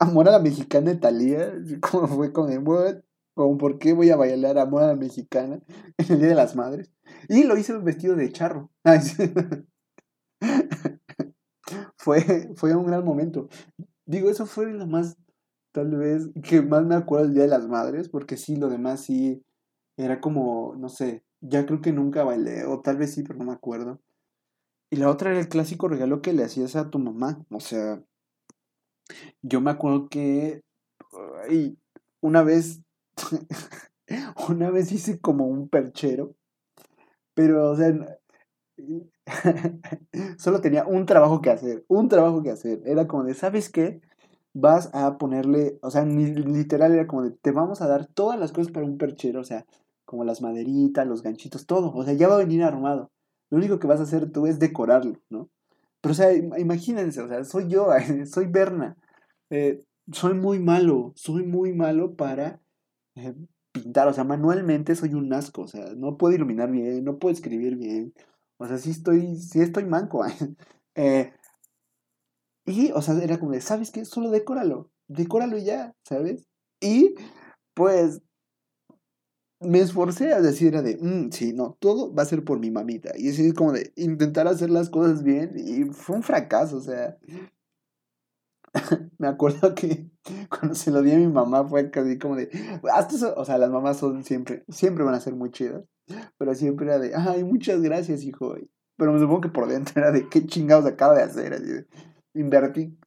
Amor 0.01 0.29
a 0.29 0.33
la 0.33 0.39
Mexicana 0.41 0.91
de 0.93 0.97
Thalía. 0.99 1.53
así 1.63 1.79
Como 1.81 2.07
fue 2.09 2.33
como 2.33 2.49
de, 2.49 2.59
¿what? 2.59 2.97
Como, 3.39 3.57
¿por 3.57 3.79
qué 3.79 3.93
voy 3.93 4.11
a 4.11 4.17
bailar 4.17 4.59
a 4.59 4.65
la 4.65 4.97
Mexicana 4.97 5.61
en 5.97 6.13
el 6.13 6.19
Día 6.19 6.31
de 6.31 6.35
las 6.35 6.57
Madres? 6.57 6.93
Y 7.29 7.45
lo 7.45 7.57
hice 7.57 7.79
vestido 7.79 8.17
de 8.17 8.33
charro. 8.33 8.73
Fue, 11.97 12.51
fue 12.57 12.75
un 12.75 12.87
gran 12.87 13.05
momento. 13.05 13.49
Digo, 14.07 14.29
eso 14.29 14.47
fue 14.47 14.73
lo 14.73 14.87
más, 14.87 15.19
tal 15.71 15.95
vez, 15.97 16.31
que 16.43 16.63
más 16.63 16.85
me 16.85 16.97
acuerdo 16.97 17.27
del 17.27 17.35
Día 17.35 17.43
de 17.45 17.51
las 17.51 17.69
Madres, 17.69 18.09
porque 18.09 18.37
sí, 18.37 18.57
lo 18.57 18.71
demás 18.71 19.03
sí 19.03 19.45
era 19.97 20.21
como, 20.21 20.75
no 20.77 20.89
sé, 20.89 21.23
ya 21.41 21.65
creo 21.67 21.81
que 21.81 21.93
nunca 21.93 22.25
bailé, 22.25 22.65
o 22.65 22.81
tal 22.81 22.97
vez 22.97 23.13
sí, 23.15 23.23
pero 23.23 23.39
no 23.39 23.45
me 23.45 23.53
acuerdo. 23.53 24.01
Y 24.91 24.97
la 24.97 25.11
otra 25.11 25.31
era 25.31 25.39
el 25.39 25.49
clásico 25.49 25.87
regalo 25.87 26.23
que 26.23 26.33
le 26.33 26.43
hacías 26.43 26.75
a 26.75 26.91
tu 26.91 26.99
mamá. 26.99 27.45
O 27.51 27.61
sea, 27.61 28.03
yo 29.43 29.61
me 29.61 29.71
acuerdo 29.71 30.09
que 30.09 30.63
ay, 31.49 31.79
una 32.21 32.43
vez, 32.43 32.81
una 34.49 34.71
vez 34.71 34.93
hice 34.93 35.21
como 35.21 35.47
un 35.47 35.69
perchero. 35.69 36.35
Pero, 37.35 37.71
o 37.71 37.77
sea, 37.77 37.95
solo 40.39 40.61
tenía 40.61 40.87
un 40.87 41.07
trabajo 41.07 41.41
que 41.41 41.51
hacer, 41.51 41.85
un 41.89 42.09
trabajo 42.09 42.43
que 42.43 42.51
hacer. 42.51 42.83
Era 42.85 43.07
como 43.07 43.25
de, 43.25 43.35
¿sabes 43.35 43.71
qué? 43.71 44.01
Vas 44.55 44.91
a 44.93 45.19
ponerle, 45.19 45.79
o 45.83 45.91
sea, 45.91 46.05
literal 46.05 46.93
era 46.93 47.07
como 47.07 47.23
de, 47.23 47.31
te 47.31 47.53
vamos 47.53 47.81
a 47.81 47.89
dar 47.89 48.07
todas 48.07 48.39
las 48.39 48.53
cosas 48.53 48.73
para 48.73 48.87
un 48.87 48.99
perchero, 48.99 49.41
o 49.41 49.45
sea, 49.45 49.67
como 50.05 50.25
las 50.25 50.43
maderitas, 50.43 51.07
los 51.07 51.23
ganchitos, 51.23 51.67
todo. 51.67 51.93
O 51.95 52.05
sea, 52.05 52.15
ya 52.15 52.29
va 52.29 52.37
a 52.37 52.39
venir 52.39 52.63
armado. 52.63 53.11
Lo 53.51 53.59
único 53.59 53.79
que 53.79 53.87
vas 53.87 54.01
a 54.01 54.05
hacer 54.05 54.31
tú 54.31 54.47
es 54.47 54.59
decorarlo, 54.59 55.19
¿no? 55.31 55.49
Pero, 56.01 56.13
o 56.13 56.15
sea, 56.15 56.33
imagínense, 56.33 57.21
o 57.21 57.29
sea, 57.29 57.45
soy 57.45 57.69
yo, 57.69 57.89
soy 58.27 58.47
Berna. 58.47 58.97
Eh, 59.51 59.83
soy 60.13 60.35
muy 60.35 60.59
malo, 60.59 61.13
soy 61.15 61.45
muy 61.45 61.73
malo 61.73 62.15
para 62.15 62.61
pintar, 63.73 64.09
o 64.09 64.13
sea, 64.13 64.25
manualmente 64.25 64.95
soy 64.95 65.15
un 65.15 65.33
asco, 65.33 65.63
o 65.63 65.69
sea, 65.69 65.85
no 65.97 66.17
puedo 66.17 66.35
iluminar 66.35 66.71
bien, 66.71 67.05
no 67.05 67.19
puedo 67.19 67.33
escribir 67.33 67.77
bien, 67.77 68.15
o 68.59 68.67
sea, 68.67 68.79
sí 68.79 68.91
estoy, 68.91 69.37
sí 69.37 69.61
estoy 69.61 69.85
manco. 69.85 70.25
eh, 70.95 71.33
y, 72.67 72.91
o 72.93 73.01
sea, 73.03 73.15
era 73.23 73.39
como 73.39 73.53
de, 73.53 73.61
¿sabes 73.61 73.91
qué? 73.91 74.05
Solo 74.05 74.31
decóralo, 74.31 74.91
decóralo 75.09 75.59
ya, 75.59 75.95
¿sabes? 76.05 76.47
Y, 76.81 77.15
pues, 77.75 78.21
me 79.61 79.81
esforcé 79.81 80.33
a 80.33 80.41
decir, 80.41 80.69
era 80.69 80.83
de, 80.83 80.97
mm, 81.01 81.31
sí, 81.33 81.53
no, 81.53 81.77
todo 81.81 82.15
va 82.15 82.23
a 82.23 82.27
ser 82.27 82.45
por 82.45 82.61
mi 82.61 82.71
mamita. 82.71 83.13
Y 83.17 83.31
así 83.31 83.53
como 83.53 83.73
de 83.73 83.93
intentar 83.97 84.47
hacer 84.47 84.71
las 84.71 84.91
cosas 84.91 85.23
bien 85.23 85.53
y 85.57 85.85
fue 85.93 86.17
un 86.17 86.23
fracaso, 86.23 86.77
o 86.77 86.81
sea, 86.81 87.17
me 89.19 89.29
acuerdo 89.29 89.75
que 89.75 90.11
cuando 90.49 90.75
se 90.75 90.91
lo 90.91 91.03
di 91.03 91.13
a 91.13 91.17
mi 91.17 91.29
mamá 91.29 91.67
fue 91.67 91.91
casi 91.91 92.19
como 92.19 92.37
de, 92.37 92.51
hasta 92.93 93.17
eso, 93.17 93.35
o 93.37 93.45
sea, 93.45 93.59
las 93.59 93.71
mamás 93.71 93.99
son 93.99 94.25
siempre, 94.25 94.65
siempre 94.69 95.05
van 95.05 95.15
a 95.15 95.21
ser 95.21 95.35
muy 95.35 95.51
chidas, 95.51 95.85
pero 96.39 96.55
siempre 96.55 96.87
era 96.87 96.99
de, 96.99 97.15
ay, 97.15 97.45
muchas 97.45 97.81
gracias, 97.81 98.23
hijo. 98.25 98.55
Pero 98.97 99.13
me 99.13 99.21
supongo 99.21 99.43
que 99.43 99.49
por 99.49 99.69
dentro 99.69 100.01
era 100.01 100.11
de, 100.11 100.29
qué 100.29 100.45
chingados 100.47 100.87
acaba 100.87 101.15
de 101.15 101.23
hacer, 101.23 101.55
así 101.55 101.67
de, 101.67 101.87
invertí 102.35 102.99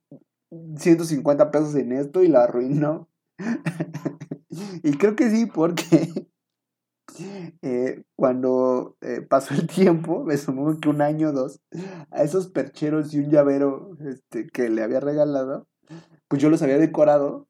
150 0.77 1.51
pesos 1.51 1.75
en 1.75 1.91
esto 1.93 2.23
y 2.23 2.27
la 2.27 2.43
arruinó. 2.43 3.09
y 4.83 4.91
creo 4.97 5.15
que 5.15 5.29
sí, 5.29 5.45
porque 5.45 6.27
eh, 7.61 8.03
cuando 8.15 8.97
eh, 9.01 9.21
pasó 9.21 9.53
el 9.53 9.67
tiempo, 9.67 10.23
me 10.23 10.37
supongo 10.37 10.79
que 10.79 10.89
un 10.89 11.01
año 11.01 11.29
o 11.29 11.31
dos, 11.31 11.61
a 12.11 12.23
esos 12.23 12.47
percheros 12.47 13.13
y 13.13 13.19
un 13.19 13.29
llavero 13.29 13.97
este, 14.05 14.47
que 14.47 14.69
le 14.69 14.83
había 14.83 14.99
regalado, 14.99 15.67
pues 16.27 16.41
yo 16.41 16.49
los 16.49 16.61
había 16.61 16.77
decorado 16.77 17.47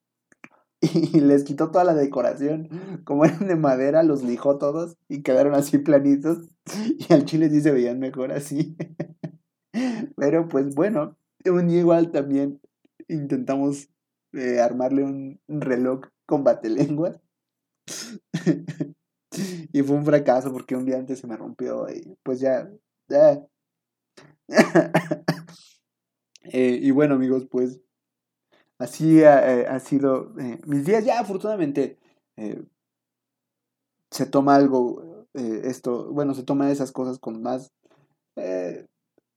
y 0.81 1.19
les 1.19 1.43
quitó 1.43 1.71
toda 1.71 1.83
la 1.83 1.93
decoración. 1.93 2.69
Como 3.03 3.25
eran 3.25 3.47
de 3.47 3.55
madera, 3.55 4.03
los 4.03 4.23
lijó 4.23 4.57
todos 4.57 4.97
y 5.07 5.21
quedaron 5.21 5.53
así 5.53 5.77
planitos. 5.77 6.49
Y 6.97 7.11
al 7.13 7.25
chile 7.25 7.49
sí 7.49 7.61
se 7.61 7.71
veían 7.71 7.99
mejor 7.99 8.31
así. 8.31 8.75
Pero 10.15 10.47
pues 10.47 10.75
bueno, 10.75 11.17
un 11.45 11.69
igual 11.69 12.11
también 12.11 12.59
intentamos 13.07 13.89
eh, 14.33 14.59
armarle 14.59 15.03
un, 15.03 15.39
reloj 15.47 16.01
con 16.25 16.43
batelenguas. 16.43 17.19
y 19.73 19.81
fue 19.81 19.95
un 19.95 20.05
fracaso 20.05 20.51
porque 20.51 20.75
un 20.75 20.85
día 20.85 20.97
antes 20.97 21.19
se 21.19 21.27
me 21.27 21.37
rompió 21.37 21.87
y 21.89 22.17
pues 22.23 22.39
ya. 22.39 22.69
Eh, 26.53 26.79
y 26.81 26.89
bueno 26.89 27.13
amigos, 27.15 27.45
pues 27.49 27.81
así 28.79 29.23
ha, 29.23 29.75
eh, 29.75 29.79
sido 29.79 30.33
mis 30.65 30.85
días. 30.85 31.05
Ya 31.05 31.19
afortunadamente 31.19 31.99
se 34.09 34.25
toma 34.25 34.55
algo, 34.55 35.27
esto, 35.33 36.11
bueno, 36.11 36.33
se 36.33 36.43
toma 36.43 36.71
esas 36.71 36.91
cosas 36.91 37.19
con 37.19 37.43
más 37.43 37.71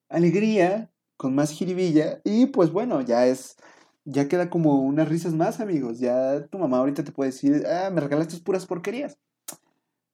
alegría, 0.09 0.91
con 1.17 1.35
más 1.35 1.51
jiribilla 1.51 2.21
y 2.25 2.47
pues 2.47 2.73
bueno, 2.73 3.03
ya 3.03 3.27
es 3.27 3.57
ya 4.05 4.29
queda 4.29 4.51
como 4.51 4.81
unas 4.83 5.09
risas 5.09 5.35
más, 5.35 5.61
amigos. 5.61 5.99
Ya 5.99 6.47
tu 6.49 6.59
mamá 6.59 6.79
ahorita 6.79 7.05
te 7.05 7.13
puede 7.13 7.31
decir, 7.31 7.65
ah, 7.67 7.91
me 7.91 8.01
regalaste 8.01 8.37
puras 8.39 8.67
porquerías. 8.67 9.19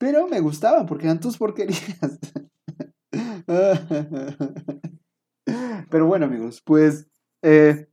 Pero 0.00 0.26
me 0.26 0.40
gustaban 0.40 0.86
porque 0.86 1.04
eran 1.04 1.20
tus 1.20 1.36
porquerías. 1.36 2.18
Pero 5.90 6.06
bueno, 6.06 6.24
amigos, 6.24 6.62
pues 6.64 7.06
eh, 7.42 7.86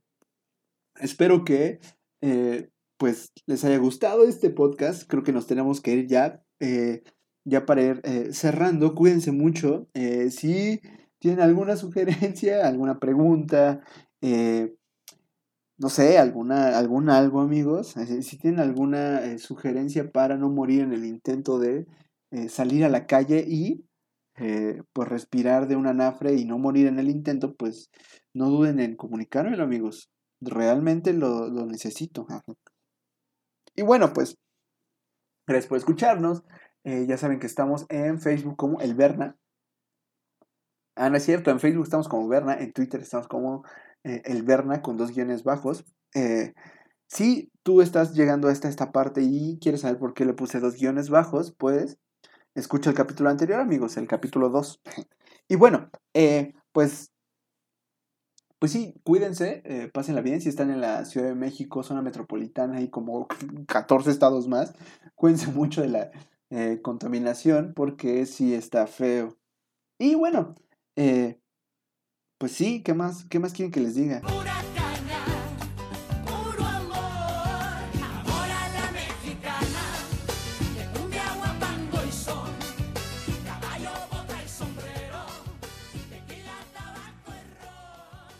espero 0.96 1.44
que 1.44 1.80
eh, 2.22 2.70
pues 2.96 3.30
les 3.46 3.62
haya 3.64 3.76
gustado 3.76 4.24
este 4.24 4.48
podcast. 4.48 5.06
Creo 5.06 5.22
que 5.22 5.34
nos 5.34 5.46
tenemos 5.46 5.82
que 5.82 5.92
ir 5.92 6.06
ya. 6.06 6.42
Eh, 6.60 7.02
ya 7.44 7.66
para 7.66 7.82
ir 7.82 8.00
cerrando, 8.32 8.94
cuídense 8.94 9.30
mucho. 9.30 9.88
si 10.30 10.80
tienen 11.18 11.40
alguna 11.40 11.76
sugerencia, 11.76 12.62
alguna 12.68 12.98
pregunta, 12.98 13.82
no 15.78 15.88
sé, 15.88 16.18
alguna, 16.18 16.76
algún 16.76 17.08
algo, 17.08 17.40
amigos. 17.40 17.96
Eh, 17.96 18.22
si 18.22 18.36
tienen 18.36 18.60
alguna 18.60 19.24
eh, 19.24 19.38
sugerencia 19.38 20.10
para 20.10 20.36
no 20.36 20.50
morir 20.50 20.82
en 20.82 20.92
el 20.92 21.04
intento 21.04 21.58
de 21.58 21.86
eh, 22.32 22.48
salir 22.48 22.84
a 22.84 22.88
la 22.88 23.06
calle 23.06 23.44
y 23.46 23.84
pues 24.92 25.08
respirar 25.08 25.66
de 25.66 25.74
un 25.74 25.88
anafre 25.88 26.34
y 26.34 26.44
no 26.44 26.58
morir 26.58 26.86
en 26.86 27.00
el 27.00 27.10
intento, 27.10 27.56
pues 27.56 27.90
no 28.32 28.50
duden 28.50 28.78
en 28.78 28.94
comunicármelo, 28.94 29.64
amigos. 29.64 30.12
Realmente 30.40 31.12
lo, 31.12 31.48
lo 31.48 31.66
necesito. 31.66 32.24
Y 33.74 33.82
bueno, 33.82 34.12
pues, 34.12 34.36
gracias 35.44 35.68
por 35.68 35.78
escucharnos. 35.78 36.44
ya 36.84 37.16
saben 37.18 37.40
que 37.40 37.48
estamos 37.48 37.84
en 37.88 38.20
Facebook 38.20 38.54
como 38.54 38.80
El 38.80 38.94
Berna. 38.94 39.36
Ah, 40.94 41.10
no 41.10 41.16
es 41.16 41.24
cierto, 41.24 41.50
en 41.50 41.58
Facebook 41.58 41.82
estamos 41.82 42.06
como 42.06 42.28
Berna, 42.28 42.54
en 42.54 42.72
Twitter 42.72 43.00
estamos 43.00 43.26
como 43.26 43.64
eh, 44.04 44.22
el 44.24 44.42
Berna 44.42 44.82
con 44.82 44.96
dos 44.96 45.12
guiones 45.12 45.44
bajos. 45.44 45.84
Eh, 46.14 46.54
si 47.06 47.50
tú 47.62 47.80
estás 47.80 48.14
llegando 48.14 48.48
hasta 48.48 48.68
esta 48.68 48.92
parte 48.92 49.22
y 49.22 49.58
quieres 49.60 49.82
saber 49.82 49.98
por 49.98 50.14
qué 50.14 50.24
le 50.24 50.34
puse 50.34 50.60
dos 50.60 50.76
guiones 50.76 51.10
bajos, 51.10 51.54
pues 51.56 51.98
escucha 52.54 52.90
el 52.90 52.96
capítulo 52.96 53.30
anterior, 53.30 53.60
amigos, 53.60 53.96
el 53.96 54.06
capítulo 54.06 54.50
2. 54.50 54.80
y 55.48 55.56
bueno, 55.56 55.90
eh, 56.14 56.54
pues, 56.72 57.12
pues 58.58 58.72
sí, 58.72 58.94
cuídense, 59.04 59.90
pásenla 59.92 60.20
bien. 60.20 60.40
Si 60.40 60.48
están 60.48 60.70
en 60.70 60.80
la 60.80 61.04
Ciudad 61.04 61.28
de 61.28 61.34
México, 61.34 61.82
zona 61.82 62.02
metropolitana 62.02 62.80
y 62.80 62.90
como 62.90 63.28
14 63.68 64.10
estados 64.10 64.48
más, 64.48 64.74
cuídense 65.14 65.46
mucho 65.52 65.82
de 65.82 65.88
la 65.88 66.10
contaminación 66.82 67.74
porque 67.74 68.26
sí 68.26 68.54
está 68.54 68.86
feo. 68.86 69.38
Y 69.98 70.14
bueno, 70.14 70.54
eh, 70.96 71.40
pues 72.38 72.52
sí, 72.52 72.82
¿qué 72.84 72.94
más? 72.94 73.24
¿Qué 73.28 73.40
más 73.40 73.52
quieren 73.52 73.72
que 73.72 73.80
les 73.80 73.96
diga? 73.96 74.22